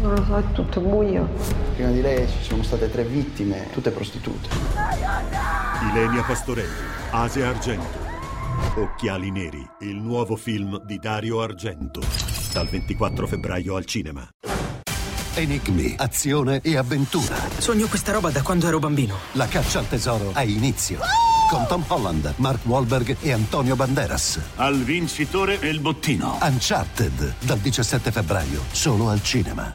[0.00, 1.28] Non lo so, è tutto buio.
[1.74, 4.48] Prima di lei ci sono state tre vittime, tutte prostitute.
[5.90, 6.68] Ilenia Pastorelli,
[7.10, 7.98] Asia Argento.
[8.76, 12.00] Occhiali neri, il nuovo film di Dario Argento.
[12.52, 14.26] Dal 24 febbraio al cinema.
[15.34, 17.36] Enigmi, azione e avventura.
[17.58, 19.16] Sogno questa roba da quando ero bambino.
[19.32, 20.98] La caccia al tesoro ha inizio.
[21.50, 24.40] Con Tom Holland, Mark Wahlberg e Antonio Banderas.
[24.56, 26.38] Al vincitore il bottino.
[26.40, 29.74] Uncharted, dal 17 febbraio, solo al cinema.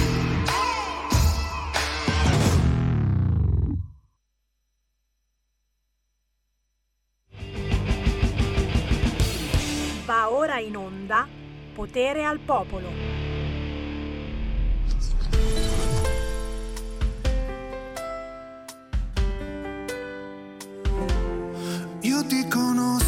[10.51, 11.27] Ora in onda
[11.73, 12.89] Potere al Popolo.
[22.01, 23.00] Io ti conosco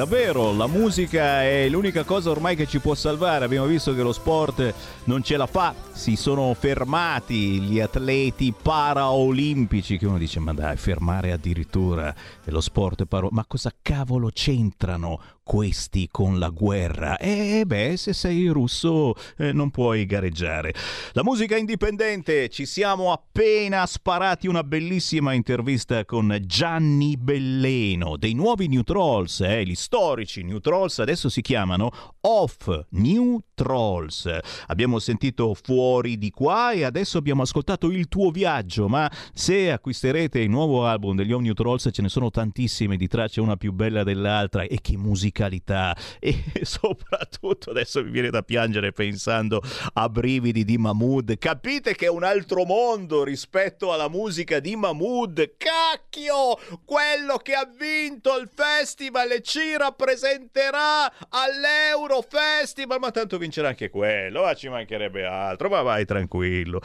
[0.00, 3.44] Davvero, la musica è l'unica cosa ormai che ci può salvare.
[3.44, 4.72] Abbiamo visto che lo sport
[5.04, 5.74] non ce la fa.
[6.00, 12.14] Si sono fermati gli atleti paraolimpici che uno dice "Ma dai, fermare addirittura
[12.44, 17.18] lo sport paro ma cosa cavolo c'entrano questi con la guerra.
[17.18, 20.72] E eh, beh, se sei russo eh, non puoi gareggiare.
[21.12, 28.68] La musica indipendente, ci siamo appena sparati una bellissima intervista con Gianni Belleno dei nuovi
[28.68, 34.30] New Trolls, eh, gli storici New Trolls adesso si chiamano Off New Trolls.
[34.68, 40.38] Abbiamo sentito fuori di qua e adesso abbiamo ascoltato il tuo viaggio, ma se acquisterete
[40.38, 44.02] il nuovo album degli New Trolls ce ne sono tantissime di tracce una più bella
[44.02, 49.62] dell'altra e che musica musicalità e soprattutto adesso mi viene da piangere pensando
[49.94, 51.38] a brividi di Mahmood.
[51.38, 55.54] Capite che è un altro mondo rispetto alla musica di Mahmood.
[55.56, 56.58] Cacchio!
[56.84, 63.90] Quello che ha vinto il festival e ci rappresenterà all'Euro Festival, ma tanto vincerà anche
[63.90, 66.80] quello, ma ci mancherebbe altro, ma vai tranquillo.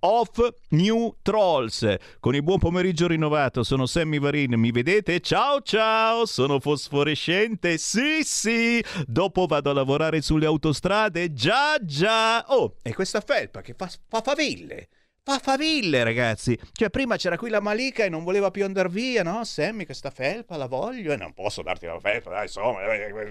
[0.00, 0.38] Off
[0.70, 1.96] New Trolls.
[2.20, 5.20] Con il buon pomeriggio rinnovato, sono Sammy Varin, mi vedete?
[5.20, 12.44] Ciao ciao, sono fosforescente, sì sì, dopo vado a lavorare sulle autostrade, già già.
[12.48, 14.88] Oh, e questa felpa che fa, fa faville.
[15.28, 16.56] Fa faville, ragazzi.
[16.70, 19.42] Cioè, prima c'era qui la Malika e non voleva più andare via, no?
[19.42, 22.78] Sammy, questa felpa la voglio e non posso darti la felpa, dai, insomma,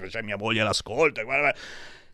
[0.10, 1.24] c'è mia moglie all'ascolto.
[1.24, 1.56] Guarda.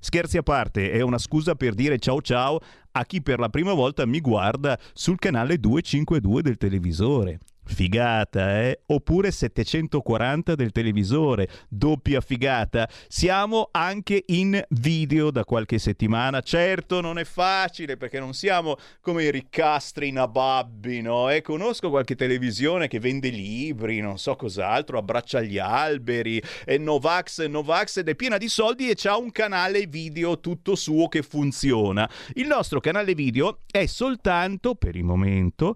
[0.04, 2.60] Scherzi a parte, è una scusa per dire ciao ciao
[2.94, 7.38] a chi per la prima volta mi guarda sul canale 252 del televisore.
[7.72, 8.82] Figata, eh?
[8.88, 12.88] Oppure 740 del televisore, doppia figata.
[13.08, 16.42] Siamo anche in video da qualche settimana.
[16.42, 21.30] Certo, non è facile perché non siamo come i riccastri nababbi, no?
[21.30, 27.48] Eh, conosco qualche televisione che vende libri, non so cos'altro, abbraccia gli alberi, è Novax,
[27.48, 32.10] Novax ed è piena di soldi e c'ha un canale video tutto suo che funziona.
[32.34, 35.74] Il nostro canale video è soltanto, per il momento,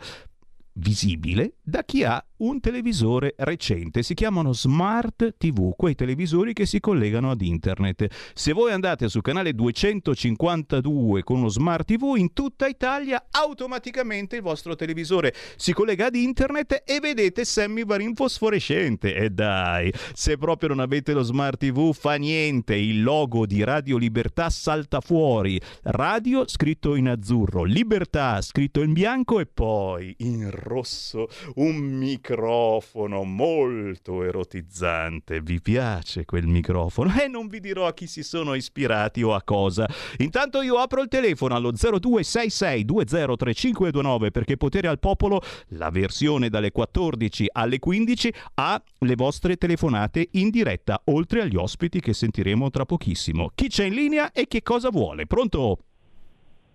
[0.73, 4.03] visibile da chi ha un televisore recente.
[4.03, 8.07] Si chiamano Smart TV, quei televisori che si collegano ad internet.
[8.33, 14.41] Se voi andate sul canale 252 con uno Smart TV in tutta Italia, automaticamente il
[14.43, 19.15] vostro televisore si collega ad internet e vedete Sammy Varin fosforescente.
[19.15, 23.97] E dai, se proprio non avete lo Smart TV, fa niente, il logo di Radio
[23.97, 25.59] Libertà salta fuori.
[25.83, 34.23] Radio scritto in azzurro, Libertà scritto in bianco e poi in rosso un microfono molto
[34.23, 35.41] erotizzante.
[35.41, 37.11] Vi piace quel microfono?
[37.21, 39.87] E non vi dirò a chi si sono ispirati o a cosa.
[40.17, 47.47] Intanto io apro il telefono allo 0266203529 perché Potere al Popolo, la versione dalle 14
[47.51, 53.51] alle 15, ha le vostre telefonate in diretta, oltre agli ospiti che sentiremo tra pochissimo.
[53.55, 55.25] Chi c'è in linea e che cosa vuole?
[55.25, 55.79] Pronto?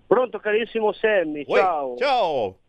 [0.07, 1.97] Pronto carissimo Sammy, Uè, ciao.
[1.97, 2.60] Ciao.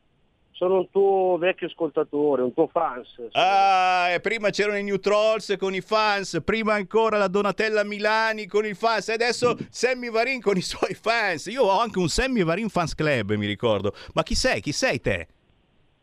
[0.62, 3.08] Sono un tuo vecchio ascoltatore, un tuo fans.
[3.31, 8.46] Ah, e prima c'erano i New Trolls con i fans, prima ancora la Donatella Milani
[8.46, 11.48] con i fans, e adesso Sammy Varin con i suoi fans.
[11.48, 13.96] Io ho anche un Sammy Varin Fans Club, mi ricordo.
[14.13, 14.62] Ma chi sei?
[14.62, 15.28] Chi sei te?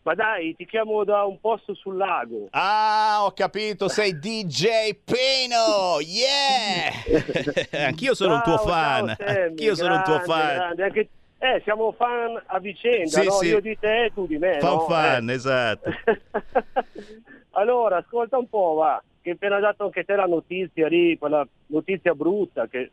[0.03, 2.49] Ma dai, ti chiamo da un posto sul lago.
[2.50, 6.91] Ah, ho capito, sei DJ Pino, yeah!
[7.87, 10.55] Anch'io sono un tuo Ciao, fan, ciao, Sammy, anch'io sono un tuo grande, fan.
[10.57, 11.09] grande, anche-
[11.40, 13.30] Eh, siamo fan a vicenda, Sì, no?
[13.33, 13.47] sì.
[13.49, 14.80] Io di te e tu di me, Fan no?
[14.80, 15.35] fan, Eh.
[15.35, 15.88] esatto.
[17.52, 22.14] Allora, ascolta un po', va, che appena dato anche te la notizia lì, quella notizia
[22.14, 22.90] brutta, che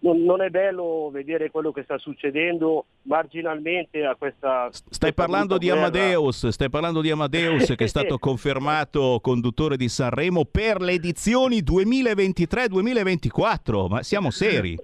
[0.00, 4.68] non, non è bello vedere quello che sta succedendo marginalmente a questa...
[4.70, 10.44] Stai parlando di Amadeus, stai parlando di Amadeus che è stato confermato conduttore di Sanremo
[10.46, 14.78] per le edizioni 2023-2024, ma siamo seri.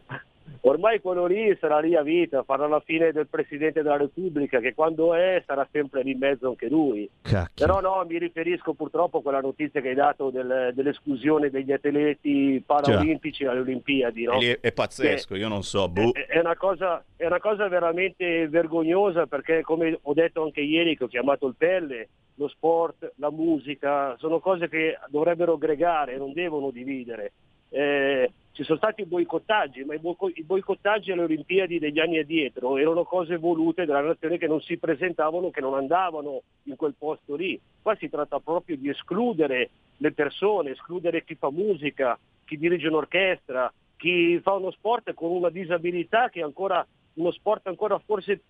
[0.62, 4.72] Ormai quello lì sarà lì a vita, farà la fine del Presidente della Repubblica, che
[4.74, 7.08] quando è sarà sempre lì in mezzo anche lui.
[7.22, 7.66] Cacchio.
[7.66, 12.62] Però no, mi riferisco purtroppo a quella notizia che hai dato del- dell'esclusione degli atleti
[12.64, 14.24] paraolimpici alle Olimpiadi.
[14.24, 14.38] No?
[14.38, 16.12] Lì è pazzesco, io non so, boh.
[16.12, 20.96] È- È una, cosa, è una cosa veramente vergognosa perché come ho detto anche ieri
[20.96, 26.32] che ho chiamato il pelle, lo sport, la musica, sono cose che dovrebbero aggregare, non
[26.32, 27.32] devono dividere.
[27.68, 32.18] Eh, ci sono stati i boicottaggi, ma i, boico- i boicottaggi alle Olimpiadi degli anni
[32.18, 36.94] addietro erano cose volute dalla nazione che non si presentavano, che non andavano in quel
[36.96, 37.60] posto lì.
[37.82, 43.72] Qua si tratta proprio di escludere le persone, escludere chi fa musica, chi dirige un'orchestra,
[43.96, 48.42] chi fa uno sport con una disabilità che è ancora uno sport ancora forse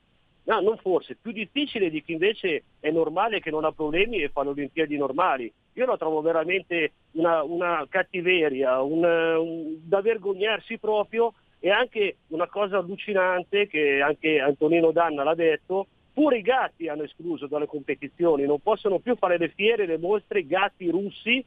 [0.44, 4.28] no, non forse, più difficile di chi invece è normale, che non ha problemi e
[4.28, 5.52] fa le Olimpiadi normali.
[5.74, 12.46] Io la trovo veramente una, una cattiveria, un, un, da vergognarsi proprio e anche una
[12.46, 18.44] cosa allucinante che anche Antonino Danna l'ha detto, pure i gatti hanno escluso dalle competizioni,
[18.44, 21.44] non possono più fare le fiere, le mostre, gatti russi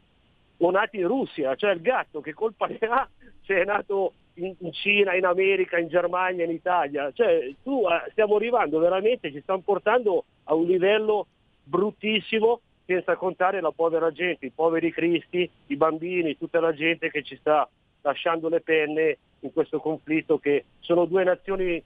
[0.58, 3.08] o nati in Russia, cioè il gatto che colpa ne ha
[3.46, 8.10] se è nato in, in Cina, in America, in Germania, in Italia, cioè tu eh,
[8.12, 11.28] stiamo arrivando veramente, ci stanno portando a un livello
[11.64, 17.24] bruttissimo senza contare la povera gente, i poveri cristi, i bambini, tutta la gente che
[17.24, 17.68] ci sta
[18.02, 21.84] lasciando le penne in questo conflitto che sono due nazioni,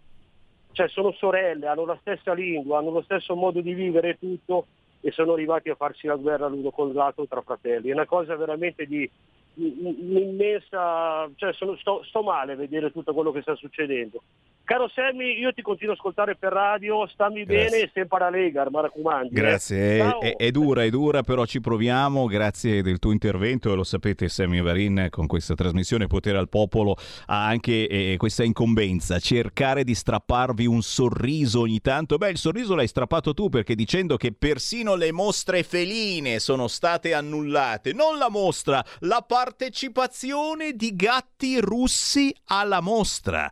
[0.72, 4.67] cioè sono sorelle, hanno la stessa lingua, hanno lo stesso modo di vivere tutto
[5.01, 7.89] e sono arrivati a farsi la guerra l'uno col l'altro tra fratelli.
[7.89, 9.10] È una cosa veramente di
[9.55, 14.22] un'immensa, cioè sono, sto, sto male a vedere tutto quello che sta succedendo.
[14.63, 17.70] Caro Sammy, io ti continuo a ascoltare per radio, stammi Grazie.
[17.70, 19.27] bene e sempre alla Lega, mi raccomando.
[19.27, 19.34] eh.
[19.34, 20.22] Grazie, è, Ciao.
[20.22, 22.25] è- è dura, è dura, però ci proviamo.
[22.27, 27.46] Grazie del tuo intervento lo sapete, Sammy Varin con questa trasmissione Potere al Popolo ha
[27.48, 32.18] anche eh, questa incombenza, cercare di strapparvi un sorriso ogni tanto.
[32.18, 37.13] Beh, il sorriso l'hai strappato tu perché dicendo che persino le mostre feline sono state
[37.13, 43.51] annullate, non la mostra, la partecipazione di gatti russi alla mostra.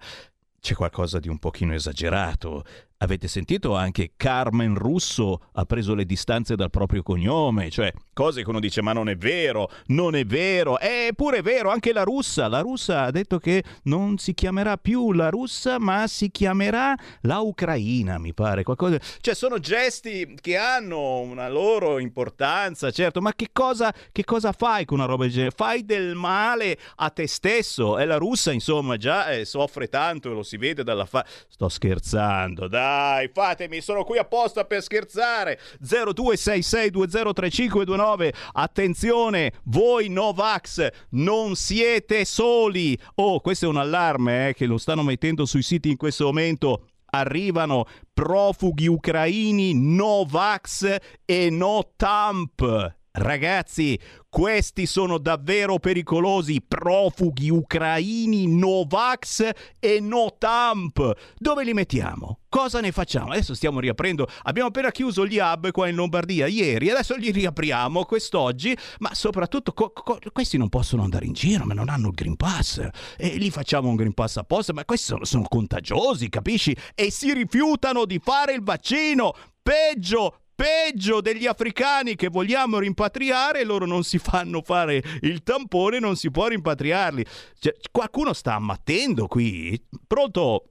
[0.59, 2.63] C'è qualcosa di un pochino esagerato.
[3.01, 8.49] Avete sentito anche Carmen Russo ha preso le distanze dal proprio cognome, cioè cose che
[8.49, 12.49] uno dice ma non è vero, non è vero, è pure vero, anche la russa,
[12.49, 17.39] la russa ha detto che non si chiamerà più la russa ma si chiamerà la
[17.39, 23.51] ucraina, mi pare, qualcosa, cioè sono gesti che hanno una loro importanza, certo, ma che
[23.53, 25.55] cosa, che cosa fai con una roba del genere?
[25.55, 30.43] Fai del male a te stesso, e la russa insomma già eh, soffre tanto, lo
[30.43, 31.25] si vede dalla fa...
[31.47, 32.87] Sto scherzando, dai,
[33.31, 35.59] fatemi, sono qui apposta per scherzare.
[35.83, 38.33] 0266203529.
[38.53, 42.99] Attenzione, voi Novax non siete soli.
[43.15, 46.87] Oh, questo è un allarme eh, che lo stanno mettendo sui siti in questo momento.
[47.11, 52.97] Arrivano profughi ucraini Novax e no Tamp.
[53.11, 53.99] Ragazzi,
[54.29, 56.61] questi sono davvero pericolosi.
[56.61, 59.49] Profughi ucraini Novax
[59.79, 61.13] e no Tamp.
[61.35, 62.41] Dove li mettiamo?
[62.47, 63.31] Cosa ne facciamo?
[63.31, 64.27] Adesso stiamo riaprendo.
[64.43, 69.73] Abbiamo appena chiuso gli hub qua in Lombardia ieri, adesso li riapriamo quest'oggi, ma soprattutto
[69.73, 72.87] co- co- questi non possono andare in giro, ma non hanno il Green Pass.
[73.17, 76.75] E gli facciamo un Green Pass apposta, ma questi sono, sono contagiosi, capisci?
[76.93, 79.33] E si rifiutano di fare il vaccino.
[79.61, 86.17] Peggio, peggio degli africani che vogliamo rimpatriare, loro non si fanno fare il tampone, non
[86.17, 87.23] si può rimpatriarli.
[87.57, 89.81] Cioè, qualcuno sta ammattendo qui?
[90.05, 90.65] Pronto?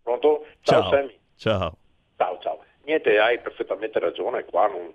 [0.00, 0.46] Pronto?
[0.60, 0.90] Ciao, Ciao.
[0.90, 1.18] Sammy.
[1.36, 1.76] Ciao.
[2.16, 2.64] Ciao, ciao.
[2.84, 4.92] Niente, hai perfettamente ragione, qua non,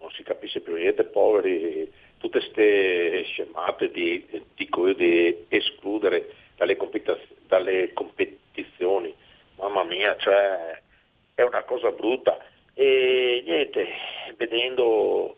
[0.00, 6.78] non si capisce più niente, poveri, tutte queste scemate di, di, cui- di escludere dalle,
[7.46, 9.14] dalle competizioni,
[9.56, 10.80] mamma mia, cioè
[11.34, 12.38] è una cosa brutta.
[12.78, 13.88] E niente,
[14.36, 15.34] vedendo,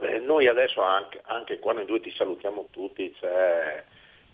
[0.00, 3.82] eh, noi adesso anche, anche qua noi due ti salutiamo tutti, c'è,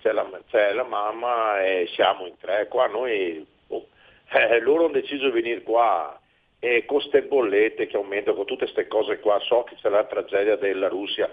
[0.01, 3.87] c'è la, c'è la mamma e siamo in tre, qua noi, boh,
[4.33, 6.21] eh, loro hanno deciso di venire qua
[6.59, 10.07] e con queste bollette che aumentano, con tutte queste cose qua, so che c'è la
[10.07, 11.31] tragedia della Russia,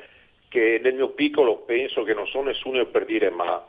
[0.50, 3.66] che nel mio piccolo penso che non sono nessuno per dire, ma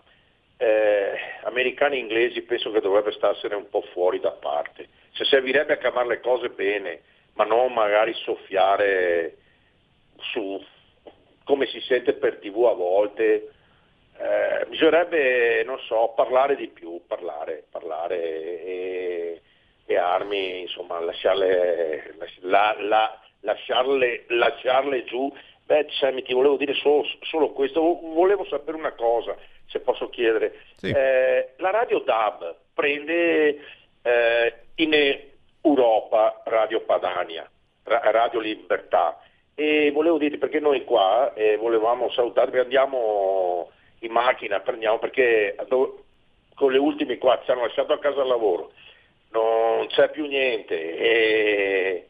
[0.56, 4.88] eh, americani e inglesi penso che dovrebbe starsene un po' fuori da parte.
[5.12, 7.02] Se servirebbe a chiamare le cose bene,
[7.34, 9.36] ma non magari soffiare
[10.32, 10.62] su
[11.44, 13.48] come si sente per tv a volte.
[14.16, 18.16] Eh, bisognerebbe, non so, parlare di più, parlare, parlare
[18.62, 19.42] e,
[19.86, 25.32] e armi, insomma, lasciarle, la- la- lasciarle, lasciarle giù.
[25.66, 29.34] Beh, Sammy, ti volevo dire solo, solo questo, volevo sapere una cosa,
[29.66, 30.60] se posso chiedere.
[30.80, 33.60] Eh, la radio DAB prende
[34.02, 34.92] eh, in
[35.62, 37.50] Europa Radio Padania,
[37.84, 39.18] Ra- Radio Libertà,
[39.54, 45.56] e volevo dirti perché noi qua eh, volevamo salutarvi, andiamo in macchina, prendiamo perché
[46.54, 48.72] con le ultime qua ci hanno lasciato a casa al lavoro,
[49.30, 50.96] non c'è più niente.
[50.98, 52.08] E...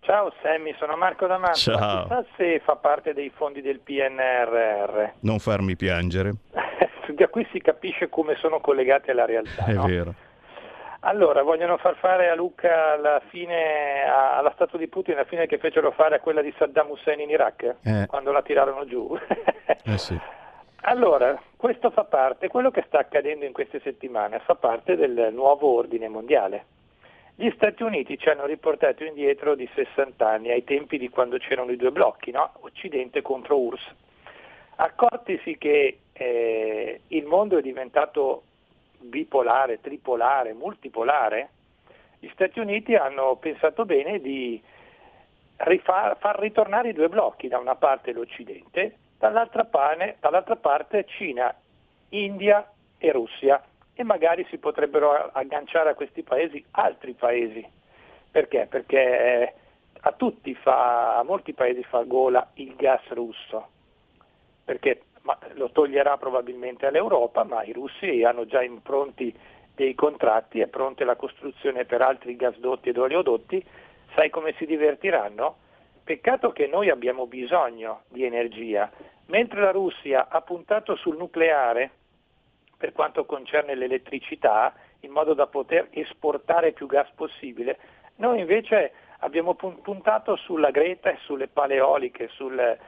[0.00, 1.58] Ciao Sammy, sono Marco D'Amato.
[1.58, 2.02] Ciao.
[2.02, 5.12] Chissà se fa parte dei fondi del PNRR.
[5.20, 6.32] Non farmi piangere.
[7.14, 9.64] da qui si capisce come sono collegati alla realtà.
[9.64, 9.86] È no?
[9.86, 10.14] vero.
[11.00, 15.58] Allora, vogliono far fare a Lucca la fine, alla statua di Putin la fine che
[15.58, 18.06] fecero fare a quella di Saddam Hussein in Iraq, eh.
[18.08, 19.16] quando la tirarono giù.
[19.84, 20.18] eh sì.
[20.82, 25.74] Allora, questo fa parte, quello che sta accadendo in queste settimane fa parte del nuovo
[25.74, 26.64] ordine mondiale.
[27.36, 31.70] Gli Stati Uniti ci hanno riportato indietro di 60 anni, ai tempi di quando c'erano
[31.70, 32.54] i due blocchi, no?
[32.60, 33.94] Occidente contro URSS.
[34.76, 38.42] Accortisi che eh, il mondo è diventato
[38.98, 41.50] bipolare, tripolare, multipolare,
[42.18, 44.60] gli Stati Uniti hanno pensato bene di
[45.56, 51.54] rifar, far ritornare i due blocchi, da una parte l'Occidente, dall'altra, pane, dall'altra parte Cina,
[52.10, 53.62] India e Russia
[53.94, 57.66] e magari si potrebbero agganciare a questi paesi altri paesi.
[58.30, 58.66] Perché?
[58.68, 59.54] Perché
[60.00, 63.68] a tutti fa, a molti paesi fa gola il gas russo,
[64.64, 69.36] perché ma lo toglierà probabilmente all'Europa, ma i russi hanno già impronti
[69.74, 73.62] dei contratti, è pronta la costruzione per altri gasdotti ed oleodotti,
[74.14, 75.56] sai come si divertiranno?
[76.02, 78.90] Peccato che noi abbiamo bisogno di energia,
[79.26, 81.90] mentre la Russia ha puntato sul nucleare
[82.78, 87.78] per quanto concerne l'elettricità, in modo da poter esportare più gas possibile,
[88.16, 92.78] noi invece abbiamo puntato sulla Greta e sulle paleoliche, sul,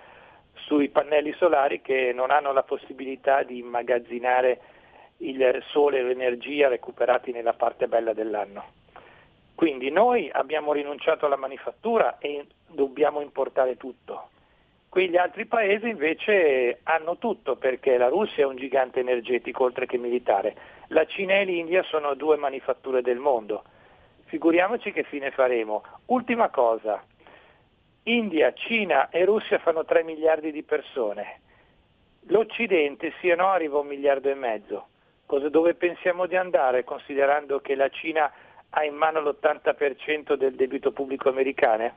[0.65, 4.61] sui pannelli solari che non hanno la possibilità di immagazzinare
[5.19, 8.79] il sole e l'energia recuperati nella parte bella dell'anno.
[9.55, 14.31] Quindi noi abbiamo rinunciato alla manifattura e dobbiamo importare tutto.
[14.89, 19.99] Quegli altri paesi invece hanno tutto perché la Russia è un gigante energetico oltre che
[19.99, 20.57] militare.
[20.89, 23.63] La Cina e l'India sono due manifatture del mondo.
[24.25, 25.83] Figuriamoci che fine faremo.
[26.07, 27.05] Ultima cosa,
[28.05, 31.41] India, Cina e Russia fanno 3 miliardi di persone.
[32.29, 34.89] L'Occidente, sì o no, arriva a un miliardo e mezzo.
[35.27, 38.33] Cosa, dove pensiamo di andare considerando che la Cina
[38.71, 41.93] ha in mano l'80% del debito pubblico americano?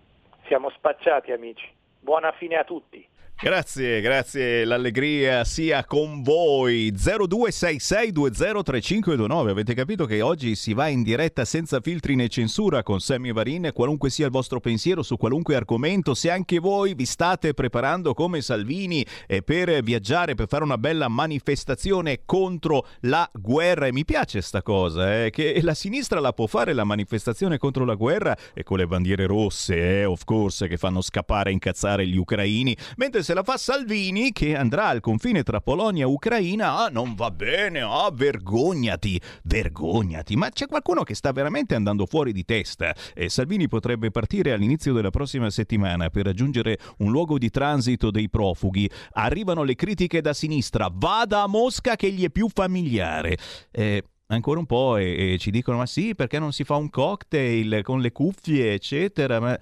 [0.45, 1.67] Siamo spacciati amici.
[1.99, 3.07] Buona fine a tutti.
[3.43, 6.93] Grazie, grazie, l'allegria sia con voi.
[6.93, 9.49] 0266203529.
[9.49, 13.71] Avete capito che oggi si va in diretta senza filtri né censura con Sammy Varin,
[13.73, 16.13] qualunque sia il vostro pensiero su qualunque argomento.
[16.13, 21.09] Se anche voi vi state preparando come Salvini eh, per viaggiare, per fare una bella
[21.09, 26.47] manifestazione contro la guerra, e mi piace sta cosa, eh, che la sinistra la può
[26.47, 30.77] fare la manifestazione contro la guerra e con le bandiere rosse, eh, of course, che
[30.77, 34.99] fanno scappare e incazzare gli ucraini, mentre se se la fa Salvini che andrà al
[34.99, 36.77] confine tra Polonia e Ucraina.
[36.77, 40.35] Ah, non va bene, ah, vergognati, vergognati.
[40.35, 42.93] Ma c'è qualcuno che sta veramente andando fuori di testa.
[43.15, 48.29] Eh, Salvini potrebbe partire all'inizio della prossima settimana per raggiungere un luogo di transito dei
[48.29, 48.87] profughi.
[49.13, 50.91] Arrivano le critiche da sinistra.
[50.93, 53.35] Vada a Mosca che gli è più familiare.
[53.71, 56.89] Eh, ancora un po' e, e, ci dicono ma sì perché non si fa un
[56.89, 59.57] cocktail con le cuffie eccetera ma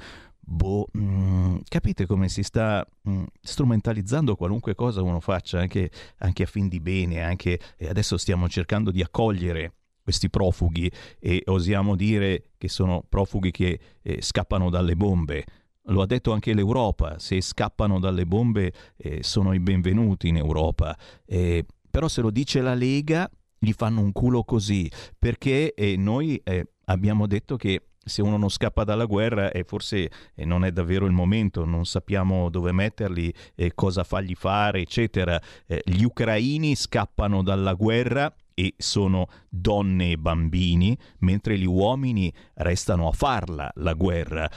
[0.51, 5.89] boh mh, mm, capite come si sta mh, mm, strumentalizzando qualunque cosa uno faccia anche,
[6.17, 11.43] anche a fin di bene anche e adesso stiamo cercando di accogliere questi profughi e
[11.45, 15.45] osiamo dire che sono profughi che eh, scappano dalle bombe
[15.85, 20.95] lo ha detto anche l'Europa, se scappano dalle bombe eh, sono i benvenuti in Europa.
[21.25, 26.39] Eh, però se lo dice la Lega, gli fanno un culo così, perché eh, noi
[26.43, 30.71] eh, abbiamo detto che se uno non scappa dalla guerra e forse eh, non è
[30.71, 35.39] davvero il momento, non sappiamo dove metterli, eh, cosa fargli fare, eccetera.
[35.67, 43.07] Eh, gli ucraini scappano dalla guerra e sono donne e bambini, mentre gli uomini restano
[43.07, 44.49] a farla la guerra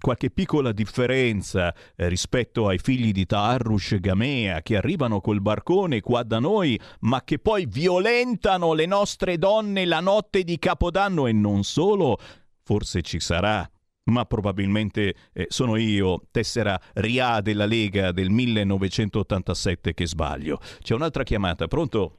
[0.00, 6.00] qualche piccola differenza eh, rispetto ai figli di Taharrush e Gamea che arrivano col barcone
[6.00, 11.32] qua da noi, ma che poi violentano le nostre donne la notte di Capodanno e
[11.32, 12.18] non solo,
[12.70, 13.68] forse ci sarà.
[14.12, 20.58] Ma probabilmente eh, sono io, tessera RIA della Lega del 1987 che sbaglio.
[20.80, 22.16] C'è un'altra chiamata, pronto?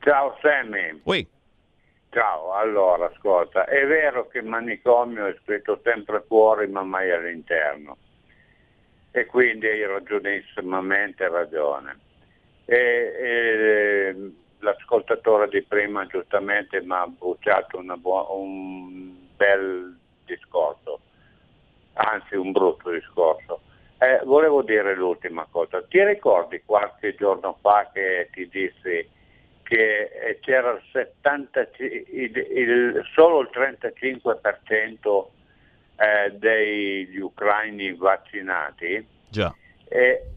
[0.00, 1.00] Ciao Sammy.
[1.04, 1.28] Ui.
[2.08, 7.98] Ciao, allora ascolta, è vero che il manicomio è scritto sempre fuori ma mai all'interno
[9.10, 11.98] e quindi hai ragionissimamente ragione.
[12.64, 21.00] E, e, l'ascoltatore di prima giustamente mi ha bruciato bu- un bel discorso,
[21.94, 23.60] anzi un brutto discorso.
[23.98, 29.08] Eh, volevo dire l'ultima cosa, ti ricordi qualche giorno fa che ti dissi
[29.62, 35.26] che eh, c'era il 70, il, il, solo il 35%
[35.96, 39.06] eh, degli ucraini vaccinati.
[39.28, 39.54] Già.
[39.88, 40.30] E,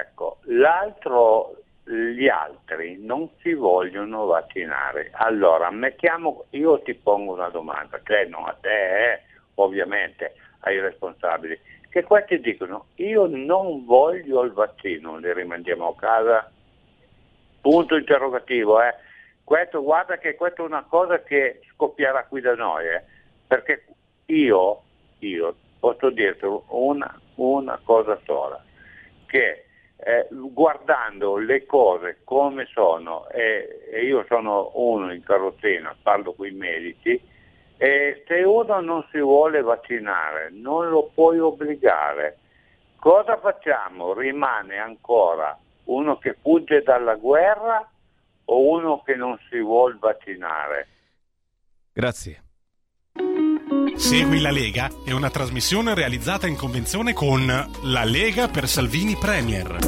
[0.00, 5.10] ecco, l'altro, gli altri non si vogliono vaccinare.
[5.12, 9.22] Allora, mettiamo, io ti pongo una domanda, cioè non a te, eh,
[9.54, 16.50] ovviamente, ai responsabili, che questi dicono io non voglio il vaccino, li rimandiamo a casa
[17.60, 18.82] punto interrogativo.
[18.82, 18.94] Eh.
[19.44, 23.02] Questo, guarda che questa è una cosa che scoppierà qui da noi, eh.
[23.46, 23.86] perché
[24.26, 24.82] io,
[25.20, 28.60] io posso dirti una, una cosa sola,
[29.26, 29.65] che
[29.96, 36.46] eh, guardando le cose come sono, e, e, io sono uno in carrozzina, parlo con
[36.46, 37.20] i medici,
[37.78, 42.38] e se uno non si vuole vaccinare non lo puoi obbligare.
[42.98, 44.14] Cosa facciamo?
[44.14, 47.88] Rimane ancora uno che fugge dalla guerra
[48.46, 50.88] o uno che non si vuole vaccinare?
[51.92, 52.42] Grazie.
[53.96, 57.46] Segui la Lega è una trasmissione realizzata in convenzione con
[57.82, 59.78] La Lega per Salvini Premier.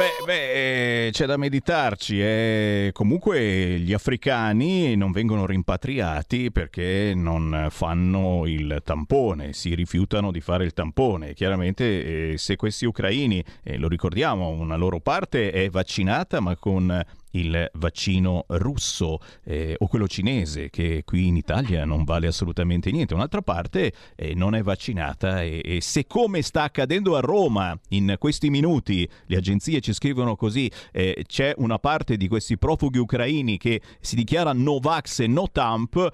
[0.00, 2.20] Beh, beh, eh, c'è da meditarci.
[2.20, 2.90] Eh.
[2.92, 10.64] Comunque gli africani non vengono rimpatriati perché non fanno il tampone, si rifiutano di fare
[10.64, 11.34] il tampone.
[11.34, 17.04] Chiaramente eh, se questi ucraini, eh, lo ricordiamo, una loro parte è vaccinata ma con
[17.32, 23.14] il vaccino russo eh, o quello cinese che qui in Italia non vale assolutamente niente.
[23.14, 28.16] Un'altra parte eh, non è vaccinata e, e, se come sta accadendo a Roma in
[28.18, 33.58] questi minuti, le agenzie ci scrivono così, eh, c'è una parte di questi profughi ucraini
[33.58, 36.10] che si dichiara Novax e no Tamp,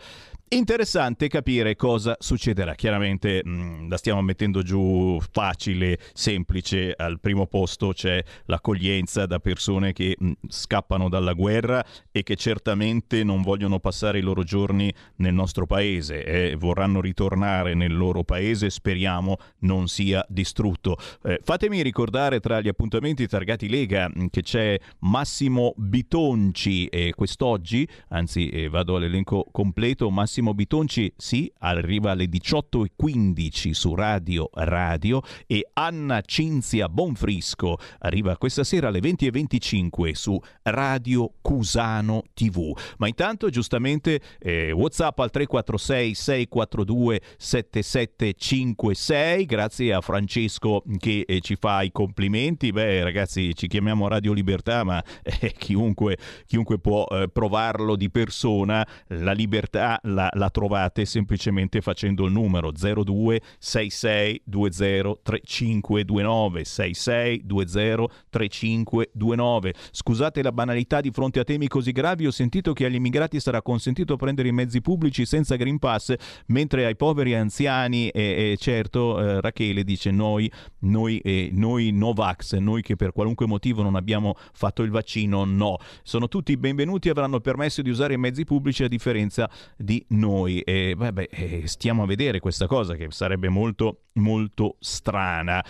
[0.49, 2.77] Interessante capire cosa succederà.
[2.77, 6.95] Chiaramente mh, mm, la stiamo mettendo giù facile, semplice.
[6.97, 12.37] Al primo posto c'è l'accoglienza da persone che mh, mm, scappano dalla guerra e che
[12.37, 18.23] certamente non vogliono passare i loro giorni nel nostro paese e vorranno ritornare nel loro
[18.23, 18.71] paese.
[18.71, 20.97] Speriamo non sia distrutto.
[21.25, 27.85] Eh, fatemi ricordare tra gli appuntamenti targati Lega mm, che c'è Massimo Bitonci e quest'oggi,
[28.11, 35.23] anzi eh, vado all'elenco completo, Massimo Massimo Bitonci, sì, arriva alle 18.15 su Radio Radio
[35.47, 42.79] e Anna Cinzia Bonfrisco arriva questa sera alle 20.25 su Radio Cusano TV.
[42.99, 51.57] Ma intanto giustamente eh, Whatsapp al 346 642 7756, grazie a Francesco che eh, ci
[51.57, 52.73] fa i complimenti.
[52.73, 58.87] Beh ragazzi ci chiamiamo Radio Libertà ma eh, chiunque, chiunque può eh, provarlo di persona,
[59.07, 68.07] la libertà la la, trovate semplicemente facendo il numero 02 66 20 3529 66 20
[68.31, 69.75] 3529.
[69.91, 73.63] Scusate la banalità di fronte a temi così gravi, ho sentito che agli immigrati sarà
[73.63, 76.15] consentito prendere i mezzi pubblici senza Green Pass,
[76.47, 82.57] mentre ai poveri anziani, e, e certo eh, Rachele dice noi, noi, eh, noi Novax,
[82.57, 85.79] noi che per qualunque motivo non abbiamo fatto il vaccino, no.
[86.03, 90.61] Sono tutti benvenuti, avranno permesso di usare i mezzi pubblici a differenza di noi.
[90.61, 95.65] E vabbè, eh, stiamo a vedere questa cosa che sarebbe molto, molto strana.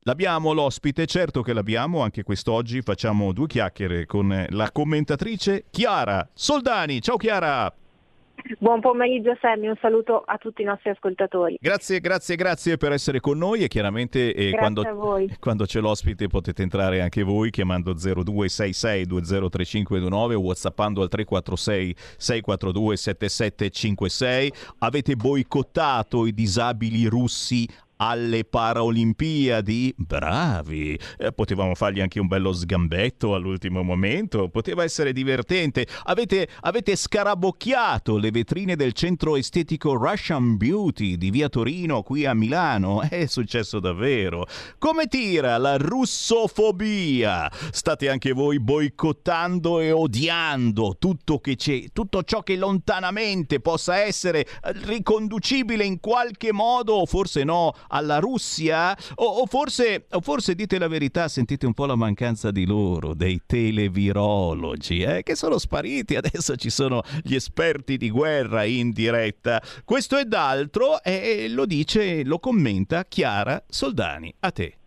[0.00, 7.00] L'abbiamo l'ospite, certo che l'abbiamo, anche quest'oggi facciamo due chiacchiere con la commentatrice Chiara Soldani.
[7.00, 7.85] Ciao Chiara!
[8.58, 11.56] Buon pomeriggio Sammy, un saluto a tutti i nostri ascoltatori.
[11.60, 14.82] Grazie, grazie, grazie per essere con noi e chiaramente eh, quando,
[15.40, 22.96] quando, c'è l'ospite potete entrare anche voi chiamando 0266 203529 o whatsappando al 346 642
[22.96, 24.52] 7756.
[24.78, 29.94] Avete boicottato i disabili russi alle Paralimpiadi.
[29.96, 30.98] Bravi!
[31.18, 35.86] Eh, potevamo fargli anche un bello sgambetto all'ultimo momento, poteva essere divertente.
[36.04, 42.34] Avete, avete scarabocchiato le vetrine del centro estetico Russian Beauty di via Torino qui a
[42.34, 43.02] Milano.
[43.08, 44.46] È successo davvero.
[44.78, 47.50] Come tira la russofobia?
[47.70, 54.46] State anche voi boicottando e odiando tutto, che c'è, tutto ciò che lontanamente possa essere
[54.84, 58.96] riconducibile in qualche modo, forse no, alla Russia?
[59.16, 63.14] O, o, forse, o, forse, dite la verità, sentite un po' la mancanza di loro,
[63.14, 69.62] dei televirologi, eh, che sono spariti, adesso ci sono gli esperti di guerra in diretta.
[69.84, 74.34] Questo e d'altro e lo dice, lo commenta Chiara Soldani.
[74.40, 74.78] A te.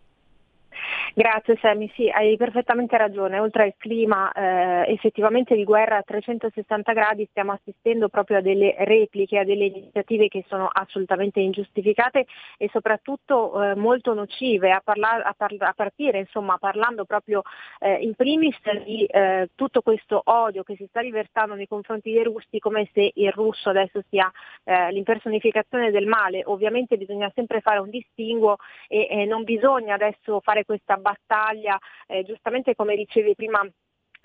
[1.12, 3.40] Grazie Sammy, sì, hai perfettamente ragione.
[3.40, 8.76] Oltre al clima eh, effettivamente di guerra a 360 gradi stiamo assistendo proprio a delle
[8.78, 15.24] repliche, a delle iniziative che sono assolutamente ingiustificate e soprattutto eh, molto nocive, a, parla-
[15.24, 17.42] a, par- a partire insomma parlando proprio
[17.80, 22.22] eh, in primis di eh, tutto questo odio che si sta riversando nei confronti dei
[22.22, 24.30] russi come se il russo adesso sia
[24.62, 26.42] eh, l'impersonificazione del male.
[26.44, 32.22] Ovviamente bisogna sempre fare un distinguo e, e non bisogna adesso fare questa battaglia, eh,
[32.24, 33.60] giustamente come dicevi prima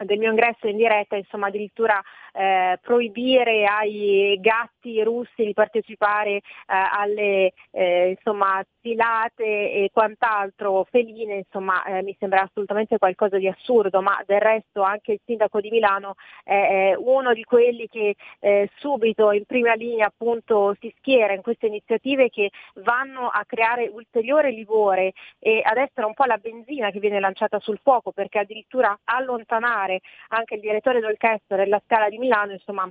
[0.03, 2.01] del mio ingresso in diretta, insomma addirittura
[2.33, 11.35] eh, proibire ai gatti russi di partecipare eh, alle eh, insomma, sfilate e quant'altro feline,
[11.35, 15.69] insomma eh, mi sembra assolutamente qualcosa di assurdo, ma del resto anche il sindaco di
[15.69, 21.41] Milano è uno di quelli che eh, subito in prima linea appunto si schiera in
[21.41, 26.91] queste iniziative che vanno a creare ulteriore livore e ad essere un po' la benzina
[26.91, 29.84] che viene lanciata sul fuoco perché addirittura allontanare
[30.29, 32.89] anche il direttore d'orchestra della Scala di Milano, insomma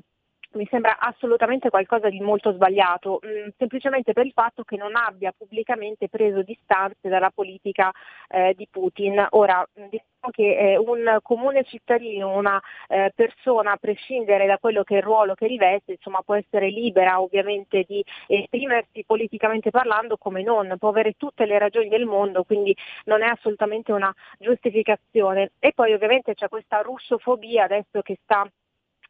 [0.54, 4.94] mi sembra assolutamente qualcosa di molto sbagliato, mh, mm, semplicemente per il fatto che non
[4.96, 7.90] abbia pubblicamente preso distanze dalla politica
[8.28, 9.26] eh, di Putin.
[9.30, 14.82] Ora, mm, diciamo che eh, un comune cittadino, una eh, persona, a prescindere da quello
[14.82, 20.16] che è il ruolo che riveste, insomma, può essere libera ovviamente di esprimersi politicamente parlando
[20.16, 25.52] come non, può avere tutte le ragioni del mondo, quindi non è assolutamente una giustificazione.
[25.58, 28.48] E poi ovviamente c'è questa russofobia adesso che sta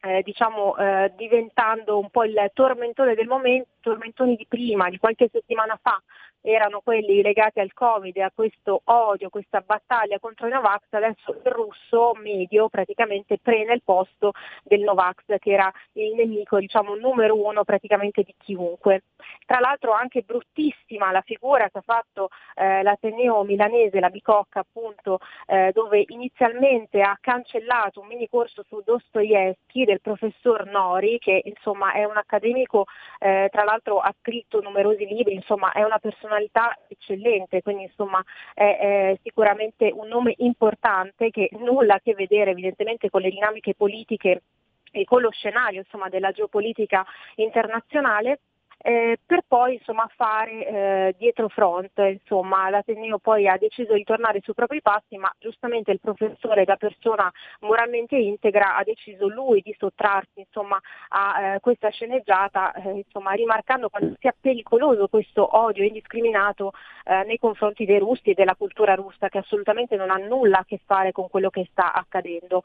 [0.04, 5.28] eh, diciamo, eh, diventando un po' il tormentone del momento, tormentoni di prima, di qualche
[5.32, 6.00] settimana fa,
[6.46, 11.50] erano quelli legati al Covid a questo odio, questa battaglia contro i Novax, adesso il
[11.50, 17.64] russo medio praticamente prende il posto del Novax che era il nemico diciamo, numero uno
[17.64, 19.04] praticamente di chiunque.
[19.46, 25.20] Tra l'altro anche bruttissima la figura che ha fatto eh, l'Ateneo milanese, la Bicocca appunto,
[25.46, 31.92] eh, dove inizialmente ha cancellato un mini corso su Dostoevsky del professor Nori, che insomma
[31.92, 32.84] è un accademico,
[33.18, 35.98] eh, tra l'altro ha scritto numerosi libri, insomma è una
[36.34, 42.50] personalità eccellente, quindi insomma è, è sicuramente un nome importante che nulla a che vedere
[42.50, 44.42] evidentemente con le dinamiche politiche
[44.90, 47.04] e con lo scenario insomma, della geopolitica
[47.36, 48.40] internazionale
[48.86, 51.96] eh, per poi insomma, fare eh, dietro front.
[51.96, 56.76] Insomma, L'Ateneo poi ha deciso di tornare sui propri passi, ma giustamente il professore da
[56.76, 63.32] persona moralmente integra ha deciso lui di sottrarsi insomma, a eh, questa sceneggiata, eh, insomma,
[63.32, 66.72] rimarcando quanto sia pericoloso questo odio indiscriminato
[67.04, 70.64] eh, nei confronti dei russi e della cultura russa, che assolutamente non ha nulla a
[70.66, 72.62] che fare con quello che sta accadendo.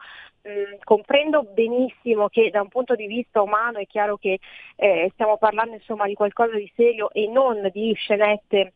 [0.47, 4.39] Mm, comprendo benissimo che da un punto di vista umano è chiaro che
[4.75, 8.73] eh, stiamo parlando insomma, di qualcosa di serio e non di scenette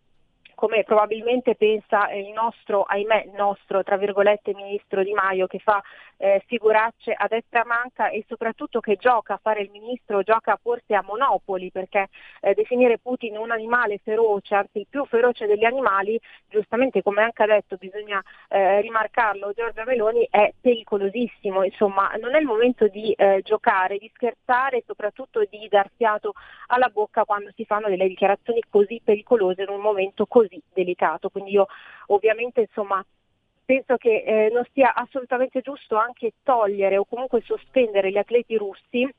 [0.64, 5.84] come probabilmente pensa il nostro, ahimè, nostro, tra virgolette, ministro Di Maio che fa
[6.16, 10.96] eh, figuracce a destra manca e soprattutto che gioca a fare il ministro, gioca forse
[10.96, 12.08] a monopoli perché
[12.40, 17.44] eh, definire Putin un animale feroce, anzi il più feroce degli animali, giustamente come anche
[17.44, 23.12] ha detto bisogna eh, rimarcarlo Giorgia Meloni, è pericolosissimo, insomma non è il momento di
[23.12, 26.32] eh, giocare, di scherzare e soprattutto di dar fiato
[26.68, 31.30] alla bocca quando si fanno delle dichiarazioni così pericolose in un momento così delicato.
[31.30, 31.68] Quindi io
[32.08, 33.04] ovviamente insomma
[33.66, 39.10] penso che eh, non sia assolutamente giusto anche togliere o comunque sospendere gli atleti russi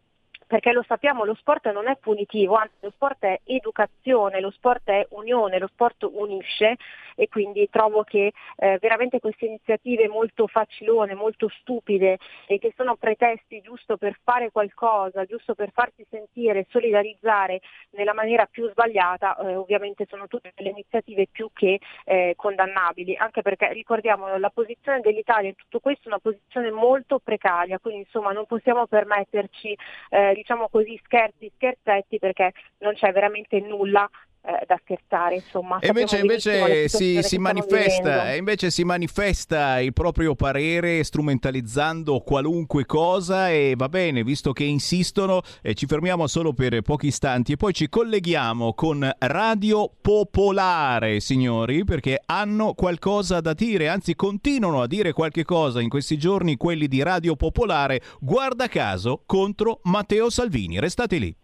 [0.55, 4.89] perché lo sappiamo, lo sport non è punitivo, anzi lo sport è educazione, lo sport
[4.89, 6.77] è unione, lo sport unisce
[7.17, 12.95] e quindi trovo che eh, veramente queste iniziative molto facilone, molto stupide e che sono
[12.95, 19.57] pretesti giusto per fare qualcosa, giusto per farsi sentire, solidarizzare nella maniera più sbagliata, eh,
[19.57, 25.49] ovviamente sono tutte delle iniziative più che eh, condannabili, anche perché ricordiamo la posizione dell'Italia
[25.49, 29.77] in tutto questo è una posizione molto precaria, quindi insomma non possiamo permetterci
[30.11, 34.09] eh, diciamo così scherzi, scherzetti perché non c'è veramente nulla
[34.47, 35.79] eh, da scherzare, insomma.
[35.79, 43.49] E invece, invece si, si manifesta, invece si manifesta il proprio parere strumentalizzando qualunque cosa
[43.49, 47.73] e va bene, visto che insistono, eh, ci fermiamo solo per pochi istanti e poi
[47.73, 55.13] ci colleghiamo con Radio Popolare, signori, perché hanno qualcosa da dire, anzi continuano a dire
[55.13, 60.79] qualche cosa in questi giorni quelli di Radio Popolare, guarda caso, contro Matteo Salvini.
[60.79, 61.35] Restate lì.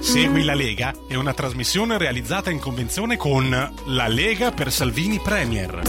[0.00, 5.82] Segui la Lega è una trasmissione realizzata in convenzione con La Lega per Salvini Premier.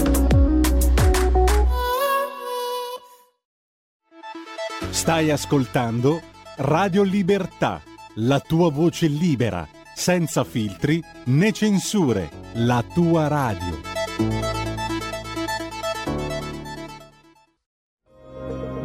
[4.90, 6.20] Stai ascoltando
[6.56, 7.82] Radio Libertà,
[8.16, 13.80] la tua voce libera, senza filtri né censure, la tua radio.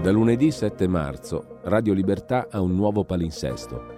[0.01, 3.96] Da lunedì 7 marzo Radio Libertà ha un nuovo palinsesto.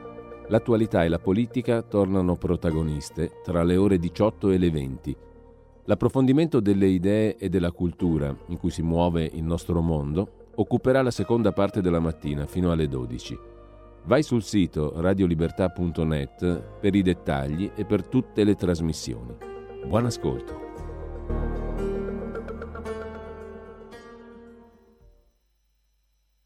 [0.49, 5.17] L'attualità e la politica tornano protagoniste tra le ore 18 e le 20.
[5.85, 11.11] L'approfondimento delle idee e della cultura in cui si muove il nostro mondo occuperà la
[11.11, 13.37] seconda parte della mattina fino alle 12.
[14.05, 19.35] Vai sul sito radiolibertà.net per i dettagli e per tutte le trasmissioni.
[19.85, 20.67] Buon ascolto.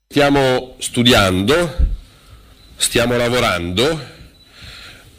[0.07, 1.53] Stiamo studiando,
[2.75, 3.99] stiamo lavorando,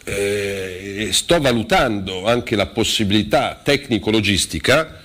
[0.04, 5.00] eh, sto valutando anche la possibilità tecnico-logistica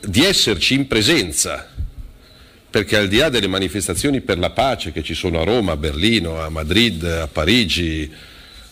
[0.00, 1.68] di esserci in presenza,
[2.70, 5.76] perché al di là delle manifestazioni per la pace che ci sono a Roma, a
[5.76, 8.10] Berlino, a Madrid, a Parigi,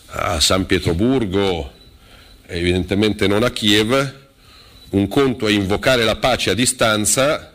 [0.07, 1.73] a San Pietroburgo,
[2.47, 4.13] evidentemente non a Kiev,
[4.89, 7.53] un conto è invocare la pace a distanza,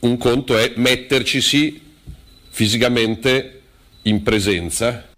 [0.00, 1.82] un conto è mettercisi
[2.50, 3.55] fisicamente
[4.06, 5.08] in presenza.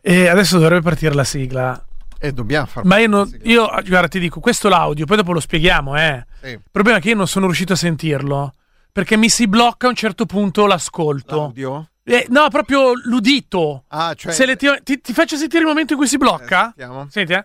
[0.00, 1.84] E adesso dovrebbe partire la sigla.
[2.18, 5.32] E dobbiamo fare Ma io, non, io, guarda, ti dico, questo è l'audio, poi dopo
[5.32, 6.26] lo spieghiamo, eh.
[6.42, 6.48] Sì.
[6.50, 8.52] Il problema è che io non sono riuscito a sentirlo.
[8.92, 11.36] Perché mi si blocca a un certo punto l'ascolto.
[11.36, 11.90] L'audio?
[12.02, 13.84] Eh, no, proprio l'udito.
[13.88, 14.32] Ah, cioè...
[14.32, 16.74] Selettiv- ti, ti, faccio sentire il momento in cui si blocca?
[16.76, 17.42] Eh, Senti, eh.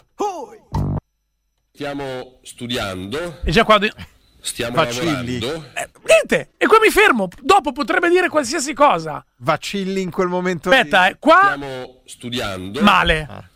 [1.71, 3.41] Stiamo studiando.
[3.43, 3.88] E già quando...
[4.46, 5.40] Stiamo Vacilli.
[5.40, 5.70] lavorando.
[5.74, 7.28] Eh, niente, e qua mi fermo.
[7.42, 9.26] Dopo potrebbe dire qualsiasi cosa.
[9.38, 10.70] Vacilli in quel momento.
[10.70, 11.40] Aspetta, eh, qua...
[11.42, 12.82] Stiamo studiando.
[12.82, 13.54] Male.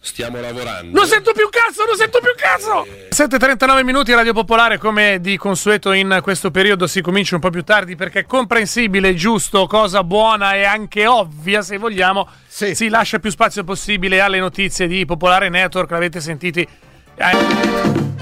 [0.00, 0.98] Stiamo lavorando.
[0.98, 2.84] Non sento più cazzo, non sento più cazzo.
[3.10, 7.62] 7.39 minuti Radio Popolare, come di consueto in questo periodo si comincia un po' più
[7.62, 12.28] tardi perché è comprensibile, giusto, cosa buona e anche ovvia se vogliamo.
[12.48, 12.74] Sì.
[12.74, 16.66] Si lascia più spazio possibile alle notizie di Popolare Network, l'avete sentiti.
[17.14, 18.21] Eh.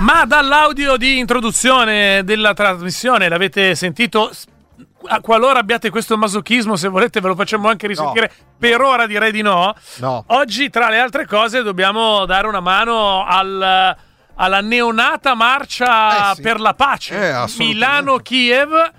[0.00, 4.30] Ma dall'audio di introduzione della trasmissione l'avete sentito
[5.20, 8.32] qualora abbiate questo masochismo, se volete ve lo facciamo anche risentire.
[8.38, 8.44] No.
[8.58, 9.74] Per ora direi di no.
[9.96, 10.24] No.
[10.28, 13.96] Oggi, tra le altre cose, dobbiamo dare una mano al,
[14.34, 16.42] alla neonata marcia Eh sì.
[16.42, 17.30] per la pace.
[17.30, 17.44] Eh.
[17.58, 18.90] Milano-Kiev.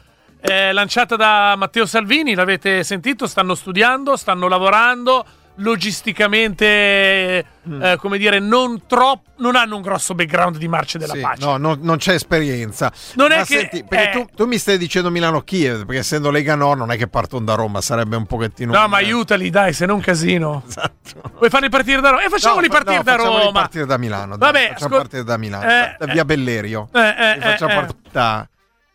[0.41, 3.25] eh, lanciata da Matteo Salvini, l'avete sentito?
[3.27, 5.25] Stanno studiando, stanno lavorando.
[5.55, 7.81] Logisticamente, Mm.
[7.83, 9.29] eh, come dire, non troppo.
[9.41, 11.43] Non hanno un grosso background di marce della Sì, pace.
[11.45, 12.91] no, non, non c'è esperienza.
[13.15, 14.11] Non è Ma che- senti, perché eh.
[14.11, 17.55] tu, tu mi stai dicendo Milano-Kiev, perché essendo Lega Nord non è che partono da
[17.55, 18.71] Roma, sarebbe un pochettino...
[18.71, 20.63] No, ma aiutali, dai, se non un casino.
[21.37, 22.23] Vuoi farli partire da Roma?
[22.23, 22.77] E facciamoli Esatto.
[22.79, 23.59] No, partire no, da facciamoli Roma.
[23.59, 24.37] partire da Milano.
[24.37, 26.89] dai, Vabbè, facciamo ascol- partire da Milano, Eh, da via Bellerio.
[26.93, 27.77] Eh, eh, facciamo eh, eh.
[27.79, 28.47] partire da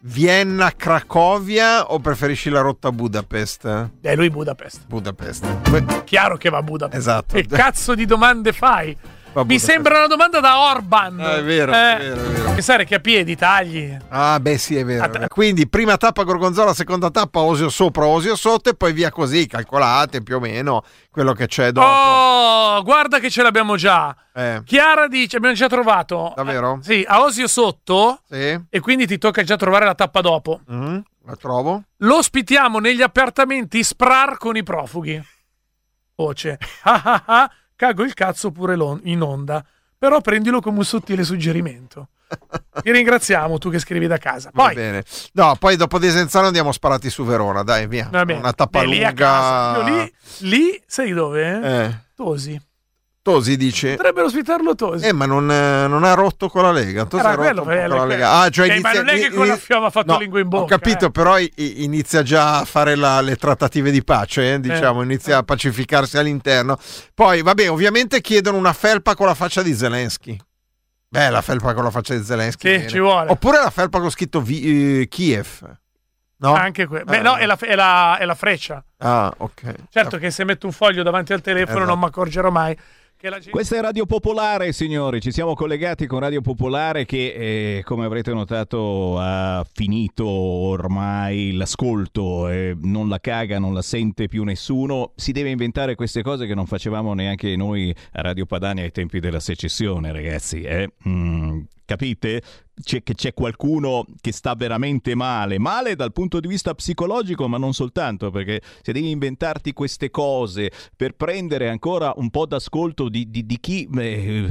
[0.09, 3.91] Vienna, Cracovia o preferisci la rotta Budapest?
[4.01, 4.87] Eh, lui Budapest.
[4.87, 6.05] Budapest.
[6.05, 6.97] Chiaro che va a Budapest.
[6.97, 7.35] Esatto.
[7.35, 8.97] Che cazzo di domande fai?
[9.45, 11.21] Mi sembra una domanda da Orban.
[11.21, 12.51] Ah, è vero, Eh, è vero, è vero.
[12.53, 13.95] Pensare che a piedi tagli.
[14.09, 15.05] Ah, beh, sì, è vero.
[15.05, 15.27] è vero.
[15.29, 20.23] Quindi, prima tappa Gorgonzola, seconda tappa Osio sopra, Osio sotto, e poi via così, calcolate
[20.23, 21.87] più o meno quello che c'è dopo.
[21.87, 24.17] Oh, guarda che ce l'abbiamo già.
[24.35, 24.63] Eh.
[24.65, 26.33] Chiara dice: Abbiamo già trovato.
[26.35, 26.79] Davvero?
[26.81, 28.21] Eh, sì, a Osio sotto.
[28.29, 28.59] Sì.
[28.71, 30.61] E quindi ti tocca già trovare la tappa dopo.
[30.67, 31.83] Mhm, La trovo?
[31.99, 35.23] Lo ospitiamo negli appartamenti Sprar con i profughi.
[36.15, 36.59] Voce.
[37.77, 38.75] Cago il cazzo pure
[39.05, 39.65] in onda.
[39.99, 42.09] Però prendilo come un sottile suggerimento.
[42.83, 44.51] Ti ringraziamo, tu che scrivi da casa.
[44.53, 45.05] Va Poi, bene.
[45.33, 48.09] No, poi dopo Desenzano andiamo sparati su Verona, dai, via.
[48.11, 48.37] Va.
[48.37, 49.83] Una tappa Beh, lì a lunga.
[49.85, 51.61] lì, lì, sai dove?
[51.85, 51.99] Eh.
[52.15, 52.61] Tosi.
[53.27, 53.97] Tosi dice.
[53.97, 55.05] Potrebbero ospitarlo Tosi.
[55.05, 57.07] Eh, ma non, eh, non ha rotto con la Lega.
[57.07, 58.15] Tosi Era ha rotto quello, quello, con la.
[58.15, 58.31] Lega.
[58.41, 60.39] Ah, cioè Eh, ma inizia- non è che con la fiamma ha fatto no, lingua
[60.39, 60.63] in bocca.
[60.63, 61.11] Ho capito, eh.
[61.11, 66.19] però inizia già a fare la- le trattative di pace, eh, diciamo, inizia a pacificarsi
[66.19, 66.79] all'interno.
[67.15, 70.39] Poi, vabbè, ovviamente chiedono una felpa con la faccia di Zelensky.
[71.09, 72.69] Beh, la felpa con la faccia di Zelensky.
[72.71, 72.89] Sì, bene.
[72.89, 73.29] ci vuole.
[73.31, 75.47] Oppure la felpa con scritto Vi- eh, Kiev.
[76.39, 76.53] No?
[76.55, 77.23] Anche que- Beh, Eh.
[77.23, 78.85] no, è la, è la- è la freccia.
[78.99, 79.75] Ah, ok.
[79.91, 81.91] Certo che se metto un foglio davanti al telefono Esatto.
[81.91, 82.77] non mi accorgerò mai
[83.19, 83.51] gente...
[83.51, 85.21] Questa è Radio Popolare, signori.
[85.21, 92.49] Ci siamo collegati con Radio Popolare che, eh, come avrete notato, ha finito ormai l'ascolto.
[92.49, 95.13] eh, non la caga, non la sente più nessuno.
[95.17, 99.19] Si deve inventare queste cose che non facevamo neanche noi a Radio Padania ai tempi
[99.19, 100.63] della secessione, ragazzi.
[100.63, 100.91] eh.
[101.09, 102.43] Mm, capite?
[102.79, 107.57] C'è, che c'è qualcuno che sta veramente male, male dal punto di vista psicologico, ma
[107.57, 113.31] non soltanto, perché se devi inventarti queste cose per prendere ancora un po' d'ascolto di,
[113.31, 114.51] di- di chi eh,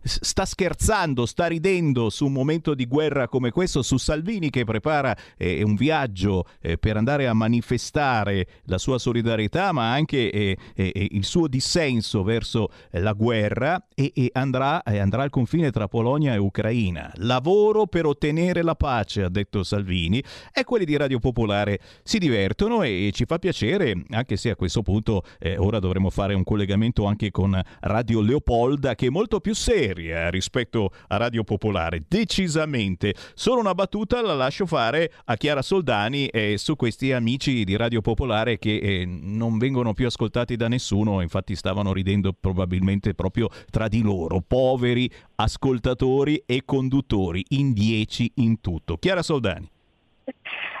[0.00, 5.14] sta scherzando, sta ridendo su un momento di guerra come questo, su Salvini che prepara
[5.36, 10.92] eh, un viaggio eh, per andare a manifestare la sua solidarietà, ma anche eh, eh,
[10.94, 16.32] eh, il suo dissenso verso la guerra e, e andrà, andrà al confine tra Polonia
[16.32, 16.75] e Ucraina.
[17.16, 20.22] Lavoro per ottenere la pace, ha detto Salvini,
[20.52, 24.82] e quelli di Radio Popolare si divertono e, ci fa piacere, anche se a questo
[24.82, 29.54] punto eh, ora dovremo fare un collegamento anche con Radio Leopolda, che è molto più
[29.54, 33.14] seria rispetto a Radio Popolare, decisamente.
[33.34, 38.02] Solo una battuta la lascio fare a Chiara Soldani eh, su questi amici di Radio
[38.02, 43.88] Popolare che eh, non vengono più ascoltati da nessuno, infatti stavano ridendo probabilmente proprio tra
[43.88, 48.96] di loro, poveri ascoltatori e conduttori, in dieci in tutto.
[48.96, 49.70] Chiara Soldani.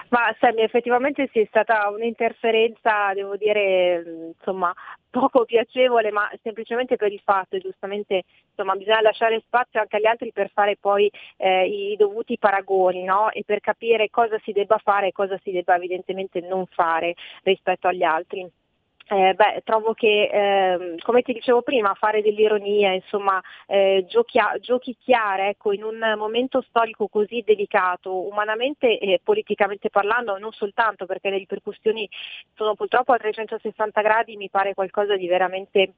[0.08, 4.72] Ma Sammy, effettivamente sì, è stata un'interferenza, devo dire, insomma,
[5.10, 10.30] poco piacevole, ma semplicemente per il fatto, giustamente, insomma, bisogna lasciare spazio anche agli altri
[10.32, 13.30] per fare poi eh, i dovuti paragoni, no?
[13.30, 17.88] E per capire cosa si debba fare e cosa si debba evidentemente non fare rispetto
[17.88, 18.48] agli altri.
[19.08, 25.50] Eh, beh, trovo che, ehm, come ti dicevo prima, fare dell'ironia, insomma, eh, giochia- giochicchiare
[25.50, 31.38] ecco, in un momento storico così delicato, umanamente e politicamente parlando, non soltanto perché le
[31.38, 32.08] ripercussioni
[32.54, 35.92] sono purtroppo a 360 gradi, mi pare qualcosa di veramente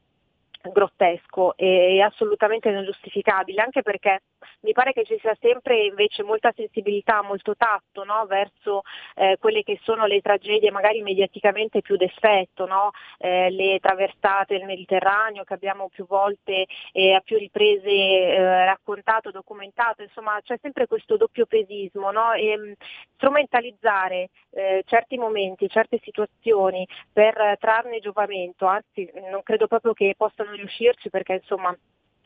[0.63, 4.23] grottesco e assolutamente non giustificabile, anche perché
[4.61, 8.27] mi pare che ci sia sempre invece molta sensibilità, molto tatto no?
[8.27, 8.83] verso
[9.15, 12.91] eh, quelle che sono le tragedie magari mediaticamente più d'effetto, no?
[13.19, 19.31] eh, le traversate del Mediterraneo che abbiamo più volte e a più riprese eh, raccontato,
[19.31, 22.33] documentato, insomma c'è sempre questo doppio pesismo no?
[22.33, 22.73] e mh,
[23.15, 30.15] strumentalizzare eh, certi momenti, certe situazioni per eh, trarne giovamento, anzi non credo proprio che
[30.17, 31.77] possano riuscirci perché insomma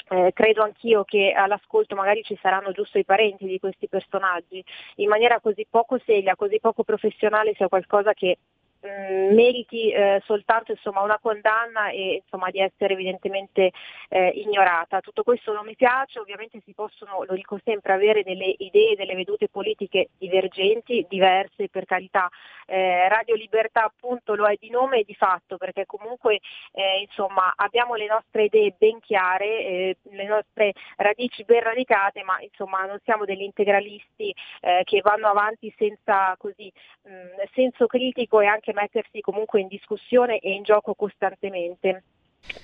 [0.09, 4.63] eh, credo anch'io che all'ascolto magari ci saranno giusto i parenti di questi personaggi,
[4.97, 8.39] in maniera così poco seria, così poco professionale sia qualcosa che
[8.83, 13.71] mh, meriti eh, soltanto insomma, una condanna e insomma, di essere evidentemente
[14.09, 15.01] eh, ignorata.
[15.01, 19.15] Tutto questo non mi piace, ovviamente si possono, lo dico sempre, avere delle idee, delle
[19.15, 22.29] vedute politiche divergenti, diverse per carità.
[22.67, 26.41] Eh, Radio Libertà appunto lo è di nome e di fatto perché comunque
[26.73, 32.41] eh, insomma, abbiamo le nostre idee ben chiare, eh, le nostre radici ben radicate, ma
[32.41, 36.73] insomma, non siamo degli integralisti eh, che vanno avanti senza così,
[37.03, 42.05] mh, senso critico e anche mettersi comunque in discussione e in gioco costantemente.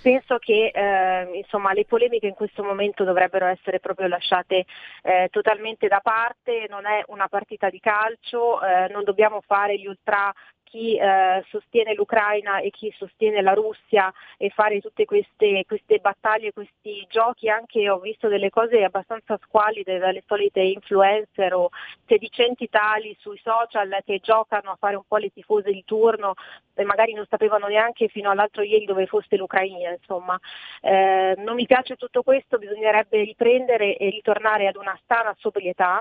[0.02, 4.64] Penso che eh, insomma, le polemiche in questo momento dovrebbero essere proprio lasciate
[5.02, 9.86] eh, totalmente da parte, non è una partita di calcio, eh, non dobbiamo fare gli
[9.86, 10.32] ultra
[10.68, 16.52] chi eh, sostiene l'Ucraina e chi sostiene la Russia e fare tutte queste, queste battaglie,
[16.52, 21.70] questi giochi, anche ho visto delle cose abbastanza squallide dalle solite influencer o
[22.06, 26.34] sedicenti tali sui social che giocano a fare un po' le tifose di turno
[26.74, 30.38] e magari non sapevano neanche fino all'altro ieri dove fosse l'Ucraina, insomma.
[30.80, 36.00] Eh, non mi piace tutto questo, bisognerebbe riprendere e ritornare ad una sana sobrietà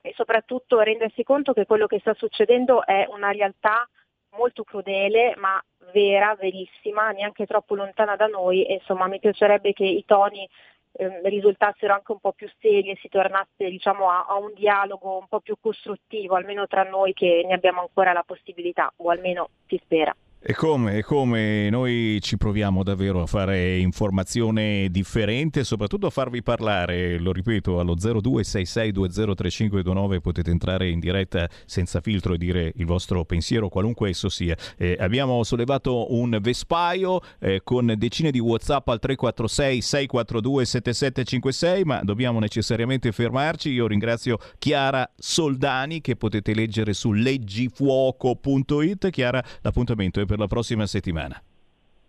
[0.00, 3.88] e soprattutto rendersi conto che quello che sta succedendo è una realtà
[4.36, 9.84] molto crudele ma vera, verissima, neanche troppo lontana da noi e insomma mi piacerebbe che
[9.84, 10.48] i toni
[10.92, 15.18] eh, risultassero anche un po' più seri e si tornasse diciamo, a, a, un dialogo
[15.18, 19.50] un po' più costruttivo, almeno tra noi che ne abbiamo ancora la possibilità, o almeno
[19.66, 20.14] si spera.
[20.40, 26.44] E come, e come noi ci proviamo davvero a fare informazione differente soprattutto a farvi
[26.44, 33.24] parlare, lo ripeto, allo 0266203529 potete entrare in diretta senza filtro e dire il vostro
[33.24, 34.56] pensiero, qualunque esso sia.
[34.76, 42.00] Eh, abbiamo sollevato un vespaio eh, con decine di Whatsapp al 346 642 7756, ma
[42.04, 43.70] dobbiamo necessariamente fermarci.
[43.70, 49.10] Io ringrazio Chiara Soldani che potete leggere su leggifuoco.it.
[49.10, 51.42] Chiara, l'appuntamento è per la prossima settimana.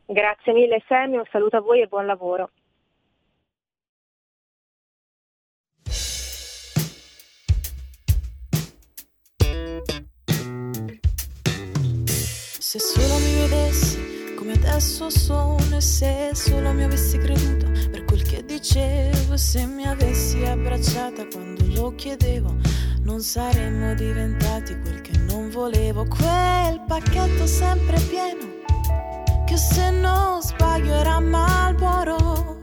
[0.06, 2.50] Grazie mille Semi, un saluto a voi e buon lavoro.
[12.60, 18.22] Se solo mi vedessi come adesso sono e se solo mi avessi creduto per quel
[18.24, 22.56] che dicevo, se mi avessi abbracciata quando lo chiedevo,
[23.04, 24.99] non saremmo diventati quel che non
[25.60, 26.06] volevo.
[26.06, 28.46] Quel pacchetto sempre pieno,
[29.46, 32.62] che se non sbaglio era Malboro.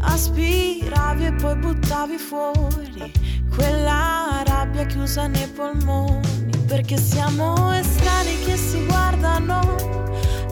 [0.00, 3.12] Aspiravi e poi buttavi fuori
[3.54, 6.50] quella rabbia chiusa nei polmoni.
[6.66, 9.76] Perché siamo estranei che si guardano,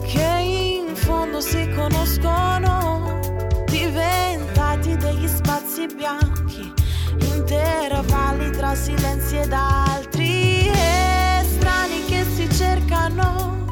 [0.05, 3.19] che in fondo si conoscono,
[3.65, 6.71] diventati degli spazi bianchi
[7.35, 10.10] intervalli tra silenzi ed altri
[13.11, 13.65] cercano,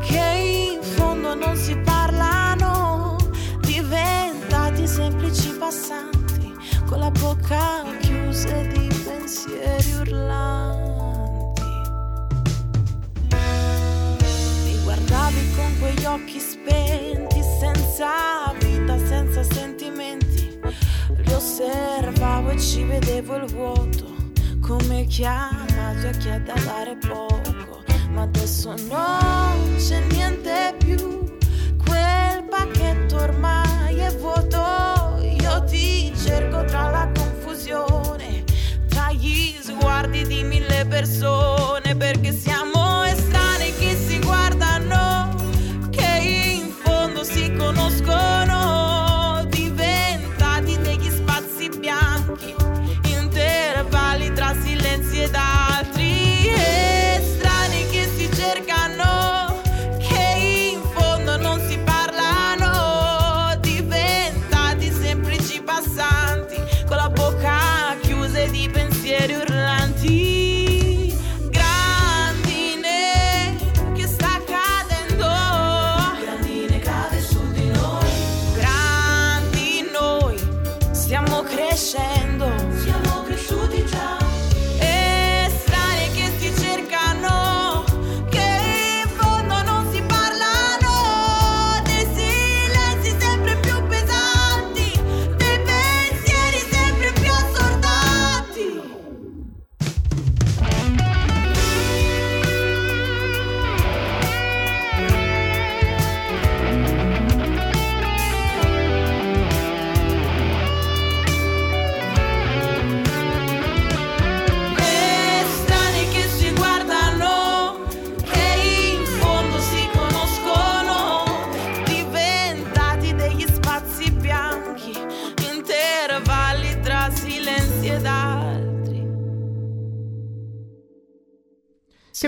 [0.00, 3.16] che in fondo non si parlano,
[3.60, 6.52] diventati semplici passanti
[6.86, 11.62] con la bocca chiusa di pensieri urlanti.
[14.64, 20.42] Mi guardavi con quegli occhi spenti, senza vita, senza sentimenti
[21.16, 24.14] li osservavo e ci vedevo il vuoto,
[24.60, 27.53] come chiamato a chi ha da dare poco.
[28.24, 31.36] Adesso non c'è niente più,
[31.84, 35.20] quel pacchetto ormai è vuoto.
[35.20, 38.44] Io ti cerco tra la confusione,
[38.88, 42.73] tra gli sguardi di mille persone, perché siamo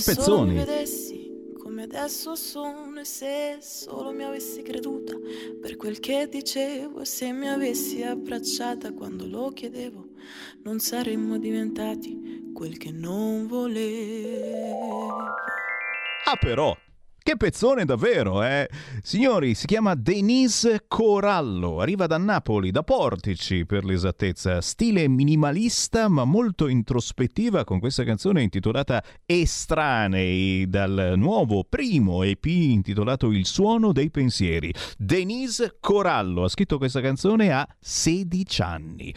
[0.07, 0.55] Se pezzoni!
[0.55, 5.17] vedessi come adesso sono e se solo mi avessi creduta
[5.61, 10.11] per quel che dicevo e se mi avessi abbracciata quando lo chiedevo,
[10.63, 15.17] non saremmo diventati quel che non volevo.
[16.25, 16.73] Ah però,
[17.27, 18.69] Che pezzone davvero, eh?
[19.03, 24.61] Signori, si chiama Denise Corallo, arriva da Napoli, da Portici per l'esattezza.
[24.61, 33.33] Stile minimalista ma molto introspettiva con questa canzone intitolata Estranei dal nuovo primo EP intitolato
[33.33, 34.73] Il suono dei pensieri.
[34.97, 39.13] Denise Corallo ha scritto questa canzone a 16 anni.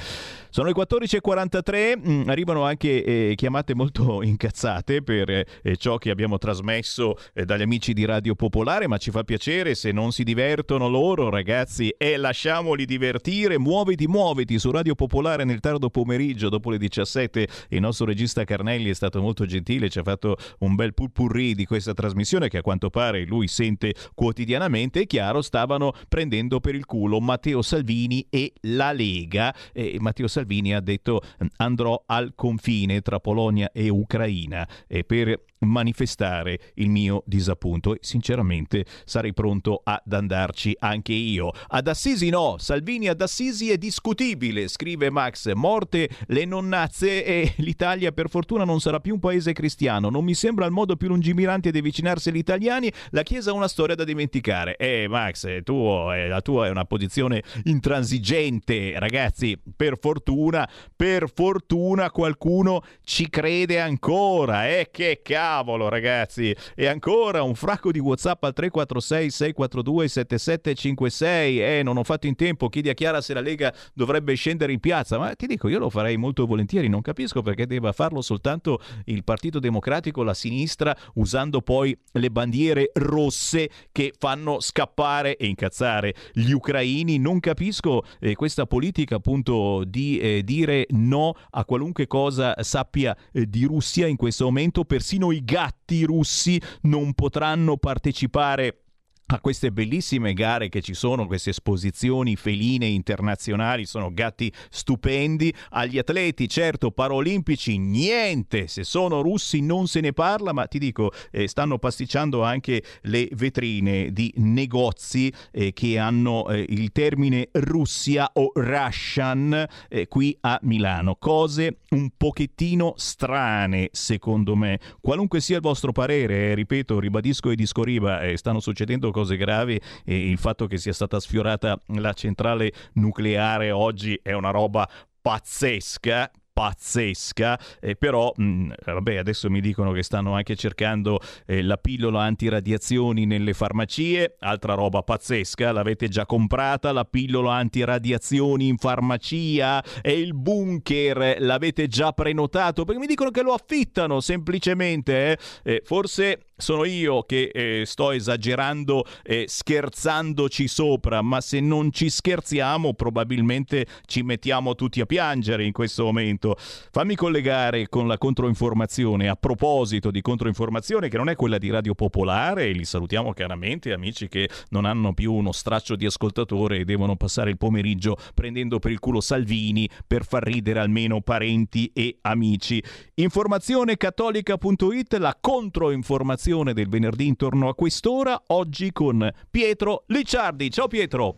[0.50, 6.40] Sono le 14.43, mm, arrivano anche eh, chiamate molto incazzate per eh, ciò che abbiamo
[6.40, 10.88] trasmesso eh, dagli amici di Radio Popolare, ma ci fa piacere se non si divertono
[10.88, 13.58] loro, ragazzi, e lasciamoli divertire.
[13.58, 17.48] Muoviti, muoviti su Radio Popolare nel tardo pomeriggio, dopo le 17.
[17.70, 21.66] Il nostro regista Carnelli è stato molto gentile, ci ha fatto un bel pulpurri di
[21.66, 25.02] questa trasmissione che a quanto pare lui sente quotidianamente.
[25.02, 29.54] È chiaro, stavano prendendo per il culo Matteo Salvini e la Lega.
[29.74, 31.22] E Matteo Salvini ha detto
[31.58, 38.86] andrò al confine tra Polonia e Ucraina e per manifestare il mio disappunto e sinceramente
[39.06, 41.52] sarei pronto ad andarci anche io.
[41.68, 48.12] Ad Assisi no, Salvini ad Assisi è discutibile, scrive Max, morte le nonnazze e l'Italia
[48.12, 51.72] per fortuna non sarà più un paese cristiano, non mi sembra il modo più lungimirante
[51.72, 54.76] di avvicinarsi agli italiani, la Chiesa ha una storia da dimenticare.
[54.78, 55.74] Eh Max, tu,
[56.12, 63.80] eh, la tua è una posizione intransigente, ragazzi, per fortuna, per fortuna qualcuno ci crede
[63.80, 66.56] ancora, eh che cavolo ragazzi.
[66.76, 72.36] E ancora un fracco di whatsapp al 346 642 7756 eh non ho fatto in
[72.36, 75.18] tempo chiedi a Chiara se la Lega dovrebbe scendere in piazza.
[75.18, 79.24] Ma ti dico io lo farei molto volentieri non capisco perché debba farlo soltanto il
[79.24, 86.52] Partito Democratico la sinistra usando poi le bandiere rosse che fanno scappare e incazzare gli
[86.52, 87.18] ucraini.
[87.18, 93.48] Non capisco eh, questa politica appunto di eh, dire no a qualunque cosa sappia eh,
[93.48, 94.86] di Russia in questo momento.
[94.86, 98.84] Persino i gatti russi non potranno partecipare
[99.32, 105.54] a queste bellissime gare che ci sono, queste esposizioni feline internazionali, sono gatti stupendi.
[105.70, 111.12] Agli atleti, certo, paraolimpici, niente, se sono russi non se ne parla, ma ti dico,
[111.32, 118.32] eh, stanno pasticciando anche le vetrine di negozi eh, che hanno eh, il termine Russia
[118.34, 121.16] o Russian eh, qui a Milano.
[121.20, 124.80] Cose un pochettino strane, secondo me.
[125.00, 129.80] Qualunque sia il vostro parere, eh, ripeto, ribadisco e discoriba, eh, stanno succedendo cose gravi
[130.06, 134.88] e il fatto che sia stata sfiorata la centrale nucleare oggi è una roba
[135.22, 141.78] pazzesca pazzesca, eh, però mh, vabbè, adesso mi dicono che stanno anche cercando eh, la
[141.78, 149.82] pillola antiradiazioni nelle farmacie, altra roba pazzesca, l'avete già comprata la pillola antiradiazioni in farmacia
[150.02, 152.84] e il bunker l'avete già prenotato?
[152.84, 155.82] Perché mi dicono che lo affittano semplicemente, eh.
[155.86, 162.94] Forse sono io che eh, sto esagerando e scherzandoci sopra, ma se non ci scherziamo
[162.94, 166.58] probabilmente ci mettiamo tutti a piangere in questo momento.
[166.58, 171.96] Fammi collegare con la controinformazione a proposito di controinformazione che non è quella di Radio
[171.96, 177.16] Popolare, li salutiamo chiaramente, amici che non hanno più uno straccio di ascoltatore e devono
[177.16, 182.84] passare il pomeriggio prendendo per il culo Salvini per far ridere almeno parenti e amici.
[183.16, 190.72] Informazionecattolica.it, la controinformazione trasmissione del venerdì intorno a quest'ora, oggi con Pietro Licciardi.
[190.72, 191.36] Ciao Pietro!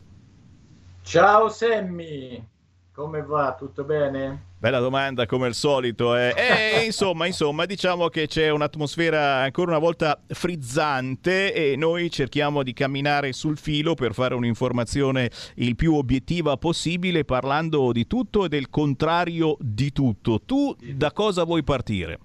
[1.03, 2.47] Ciao Semmi,
[2.93, 3.55] come va?
[3.57, 4.49] Tutto bene?
[4.57, 6.15] Bella domanda come al solito.
[6.15, 6.33] Eh.
[6.37, 12.71] E, insomma, insomma, diciamo che c'è un'atmosfera ancora una volta frizzante e noi cerchiamo di
[12.71, 18.69] camminare sul filo per fare un'informazione il più obiettiva possibile parlando di tutto e del
[18.69, 20.39] contrario di tutto.
[20.45, 22.19] Tu da cosa vuoi partire?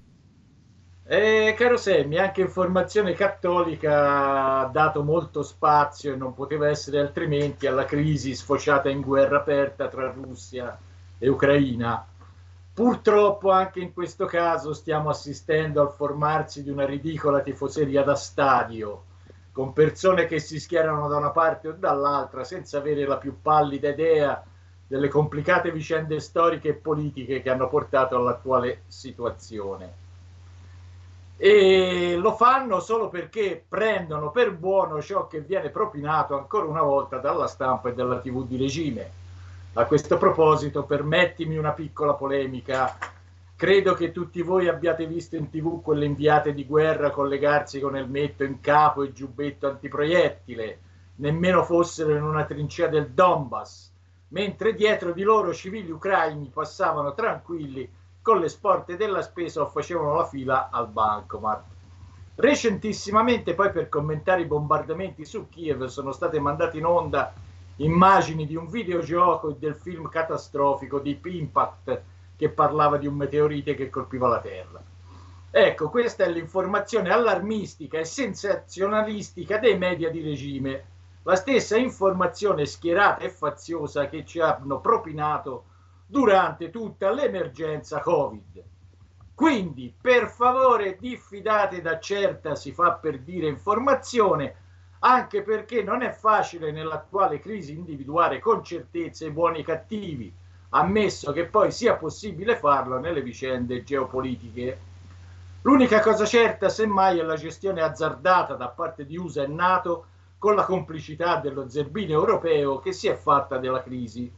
[1.09, 7.68] Eh, caro Semmi, anche Informazione Cattolica ha dato molto spazio e non poteva essere altrimenti
[7.68, 10.76] alla crisi sfociata in guerra aperta tra Russia
[11.16, 12.04] e Ucraina.
[12.74, 19.04] Purtroppo anche in questo caso stiamo assistendo al formarsi di una ridicola tifoseria da stadio,
[19.52, 23.90] con persone che si schierano da una parte o dall'altra senza avere la più pallida
[23.90, 24.42] idea
[24.84, 30.05] delle complicate vicende storiche e politiche che hanno portato all'attuale situazione
[31.39, 37.18] e lo fanno solo perché prendono per buono ciò che viene propinato ancora una volta
[37.18, 39.11] dalla stampa e dalla tv di regime.
[39.74, 42.97] A questo proposito, permettimi una piccola polemica.
[43.55, 48.43] Credo che tutti voi abbiate visto in tv quelle inviate di guerra collegarsi con elmetto
[48.43, 50.78] in capo e giubbetto antiproiettile,
[51.16, 53.93] nemmeno fossero in una trincea del Donbass,
[54.28, 57.91] mentre dietro di loro civili ucraini passavano tranquilli
[58.27, 61.62] con le sporte della spesa o facevano la fila al bancomat.
[62.35, 67.33] Recentissimamente, poi per commentare i bombardamenti su Kiev, sono state mandate in onda
[67.77, 72.03] immagini di un videogioco e del film catastrofico di Impact
[72.37, 74.83] che parlava di un meteorite che colpiva la Terra.
[75.49, 80.85] Ecco, questa è l'informazione allarmistica e sensazionalistica dei media di regime,
[81.22, 85.66] la stessa informazione schierata e faziosa che ci hanno propinato
[86.07, 88.62] durante tutta l'emergenza Covid.
[89.34, 94.54] Quindi, per favore, diffidate da certa, si fa per dire, informazione,
[95.00, 100.32] anche perché non è facile nell'attuale crisi individuare con certezza i buoni e i cattivi,
[100.70, 104.78] ammesso che poi sia possibile farlo nelle vicende geopolitiche.
[105.62, 110.07] L'unica cosa certa, semmai, è la gestione azzardata da parte di USA e NATO
[110.38, 114.32] con la complicità dello zerbino europeo che si è fatta della crisi.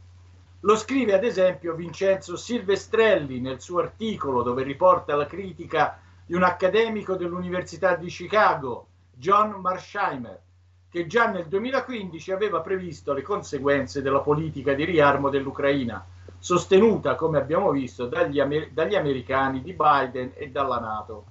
[0.63, 6.43] Lo scrive ad esempio Vincenzo Silvestrelli nel suo articolo dove riporta la critica di un
[6.43, 10.37] accademico dell'Università di Chicago, John Marsheimer,
[10.89, 16.05] che già nel 2015 aveva previsto le conseguenze della politica di riarmo dell'Ucraina,
[16.37, 21.25] sostenuta, come abbiamo visto, dagli, amer- dagli americani, di Biden e dalla Nato.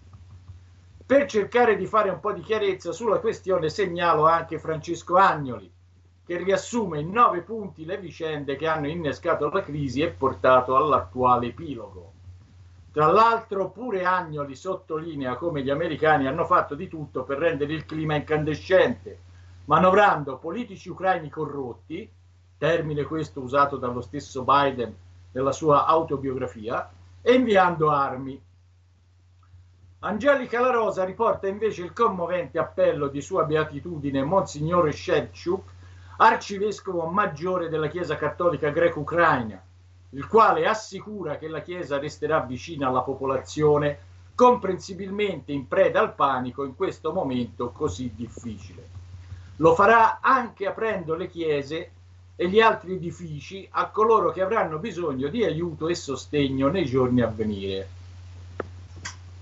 [1.05, 5.71] Per cercare di fare un po' di chiarezza sulla questione segnalo anche Francesco Agnoli,
[6.29, 11.47] che riassume in nove punti le vicende che hanno innescato la crisi e portato all'attuale
[11.47, 12.13] epilogo.
[12.93, 17.87] Tra l'altro pure Agnoli sottolinea come gli americani hanno fatto di tutto per rendere il
[17.87, 19.21] clima incandescente,
[19.65, 22.07] manovrando politici ucraini corrotti,
[22.59, 24.95] termine questo usato dallo stesso Biden
[25.33, 28.39] nella sua autobiografia, e inviando armi.
[30.01, 35.77] Angelica La Rosa riporta invece il commovente appello di sua beatitudine Monsignore Shevchuk
[36.21, 39.63] arcivescovo maggiore della Chiesa Cattolica greco-ucraina,
[40.11, 46.65] il quale assicura che la Chiesa resterà vicina alla popolazione, comprensibilmente in preda al panico
[46.65, 48.97] in questo momento così difficile.
[49.57, 51.91] Lo farà anche aprendo le chiese
[52.37, 57.21] e gli altri edifici a coloro che avranno bisogno di aiuto e sostegno nei giorni
[57.21, 57.89] a venire.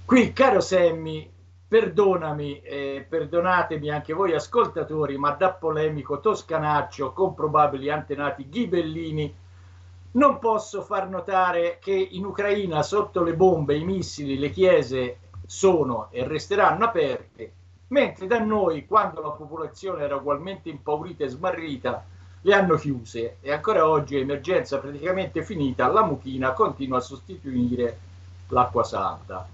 [0.05, 1.29] Qui, caro Semmi,
[1.69, 9.35] perdonami, eh, perdonatemi anche voi ascoltatori, ma da polemico toscanaccio con probabili antenati ghibellini,
[10.13, 16.09] non posso far notare che in Ucraina sotto le bombe, i missili, le chiese sono
[16.11, 17.53] e resteranno aperte,
[17.89, 22.05] mentre da noi, quando la popolazione era ugualmente impaurita e smarrita,
[22.41, 27.99] le hanno chiuse e ancora oggi, emergenza praticamente finita, la mucchina continua a sostituire
[28.49, 29.47] l'acqua santa.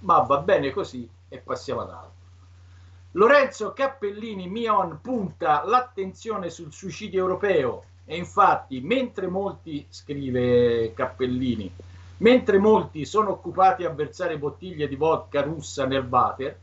[0.00, 2.14] Ma va bene così, e passiamo ad altro.
[3.12, 11.72] Lorenzo Cappellini Mion punta l'attenzione sul suicidio europeo e infatti mentre molti, scrive Cappellini,
[12.18, 16.58] mentre molti sono occupati a versare bottiglie di vodka russa nel water,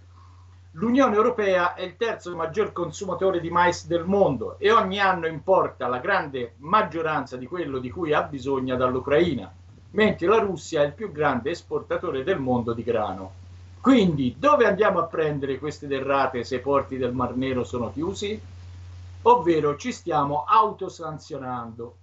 [0.74, 5.88] l'Unione Europea è il terzo maggior consumatore di mais del mondo e ogni anno importa
[5.88, 9.52] la grande maggioranza di quello di cui ha bisogno dall'Ucraina,
[9.92, 13.42] mentre la Russia è il più grande esportatore del mondo di grano.
[13.84, 18.42] Quindi dove andiamo a prendere queste derrate se i porti del Mar Nero sono chiusi?
[19.24, 21.98] Ovvero ci stiamo autosanzionando.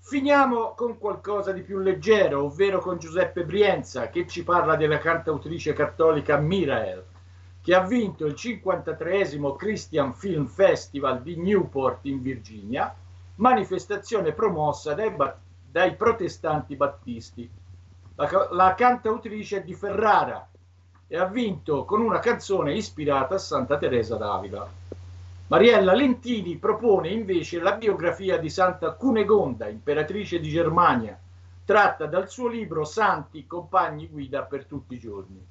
[0.00, 5.74] Finiamo con qualcosa di più leggero, ovvero con Giuseppe Brienza che ci parla della cantautrice
[5.74, 7.04] cattolica Mirael,
[7.62, 12.92] che ha vinto il 53 Christian Film Festival di Newport in Virginia,
[13.36, 15.14] manifestazione promossa dai,
[15.70, 17.48] dai protestanti battisti.
[18.16, 20.48] La, la cantautrice è di Ferrara,
[21.14, 24.68] e ha vinto con una canzone ispirata a Santa Teresa d'Avila.
[25.46, 31.16] Mariella Lentini propone invece la biografia di Santa Cunegonda, imperatrice di Germania,
[31.64, 35.46] tratta dal suo libro Santi, compagni guida per tutti i giorni.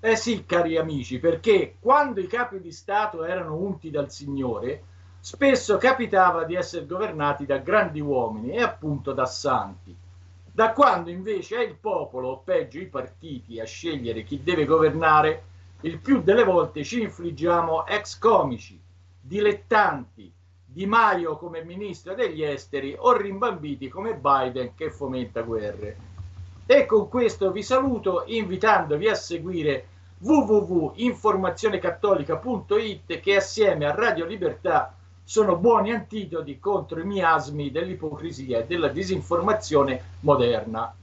[0.00, 4.82] Eh sì, cari amici, perché quando i capi di Stato erano unti dal Signore,
[5.20, 9.96] spesso capitava di essere governati da grandi uomini e appunto da santi
[10.56, 15.42] da quando invece è il popolo, o peggio i partiti, a scegliere chi deve governare,
[15.82, 18.80] il più delle volte ci infliggiamo ex comici,
[19.20, 20.32] dilettanti,
[20.64, 25.98] Di Maio come ministro degli esteri o rimbambiti come Biden che fomenta guerre.
[26.64, 29.88] E con questo vi saluto invitandovi a seguire
[30.20, 34.95] www.informazionecattolica.it che assieme a Radio Libertà
[35.28, 40.94] sono buoni antidoti contro i miasmi dell'ipocrisia e della disinformazione moderna.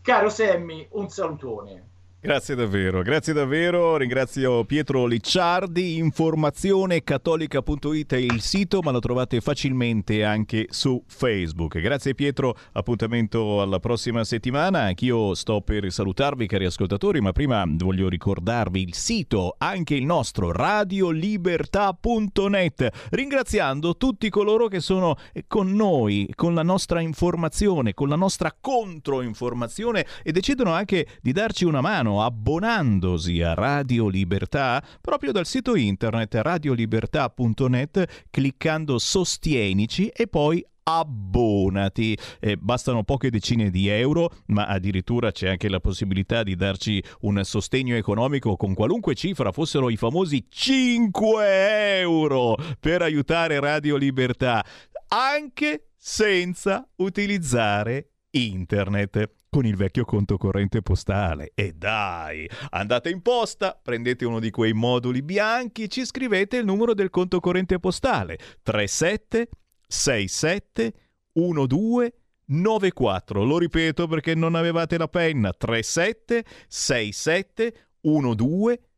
[0.00, 1.88] Caro Semmi, un salutone.
[2.24, 3.98] Grazie davvero, grazie davvero.
[3.98, 5.98] Ringrazio Pietro Licciardi.
[5.98, 11.78] Informazionecattolica.it è il sito, ma lo trovate facilmente anche su Facebook.
[11.78, 14.84] Grazie Pietro, appuntamento alla prossima settimana.
[14.84, 20.50] Anch'io sto per salutarvi, cari ascoltatori, ma prima voglio ricordarvi il sito, anche il nostro
[20.50, 22.88] radiolibertà.net.
[23.10, 25.16] Ringraziando tutti coloro che sono
[25.46, 31.66] con noi, con la nostra informazione, con la nostra controinformazione e decidono anche di darci
[31.66, 40.64] una mano abbonandosi a Radio Libertà proprio dal sito internet radiolibertà.net cliccando Sostienici e poi
[40.84, 42.16] abbonati.
[42.40, 47.40] Eh, bastano poche decine di euro, ma addirittura c'è anche la possibilità di darci un
[47.42, 54.64] sostegno economico con qualunque cifra, fossero i famosi 5 euro per aiutare Radio Libertà,
[55.08, 61.52] anche senza utilizzare internet con il vecchio conto corrente postale.
[61.54, 66.92] E dai, andate in posta, prendete uno di quei moduli bianchi, ci scrivete il numero
[66.94, 69.48] del conto corrente postale 37
[69.86, 70.94] 67
[71.32, 72.12] 12
[72.46, 73.44] 94.
[73.44, 75.52] Lo ripeto perché non avevate la penna.
[75.52, 78.93] 37 67 12 94.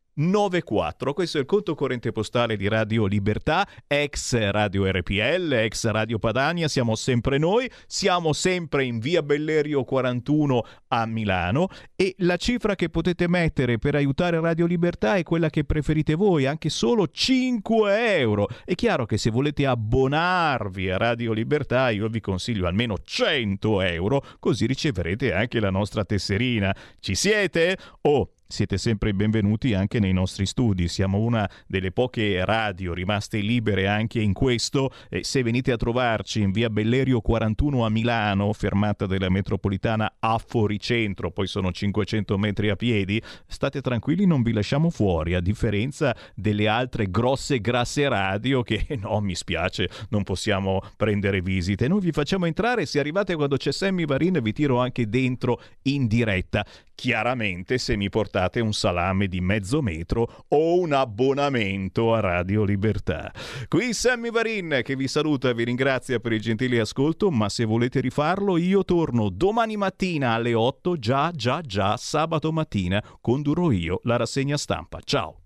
[1.13, 6.67] Questo è il conto corrente postale di Radio Libertà, ex Radio RPL, ex Radio Padania.
[6.67, 12.89] Siamo sempre noi, siamo sempre in via Bellerio 41 a Milano e la cifra che
[12.89, 18.47] potete mettere per aiutare Radio Libertà è quella che preferite voi, anche solo 5 euro.
[18.65, 24.23] È chiaro che se volete abbonarvi a Radio Libertà io vi consiglio almeno 100 euro,
[24.39, 26.75] così riceverete anche la nostra tesserina.
[26.99, 27.77] Ci siete?
[28.01, 30.87] Oh, siete sempre benvenuti anche nei nostri studi.
[30.87, 34.91] Siamo una delle poche radio rimaste libere anche in questo.
[35.09, 40.37] E se venite a trovarci in via Bellerio 41 a Milano, fermata della metropolitana a
[40.37, 46.15] Foricentro, poi sono 500 metri a piedi, state tranquilli, non vi lasciamo fuori, a differenza
[46.33, 51.89] delle altre grosse grasse radio che no, mi spiace, non possiamo prendere visite.
[51.89, 56.07] Noi vi facciamo entrare, se arrivate quando c'è Sammy Varin vi tiro anche dentro in
[56.07, 56.65] diretta.
[56.95, 63.31] Chiaramente se mi portate un salame di mezzo metro o un abbonamento a Radio Libertà.
[63.67, 67.65] Qui Sammy Varin che vi saluta e vi ringrazia per il gentile ascolto, ma se
[67.65, 73.99] volete rifarlo io torno domani mattina alle 8, già già già sabato mattina condurrò io
[74.03, 74.99] la rassegna stampa.
[75.03, 75.41] Ciao.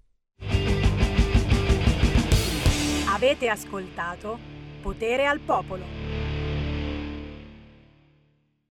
[3.07, 4.39] Avete ascoltato
[4.81, 6.00] Potere al Popolo.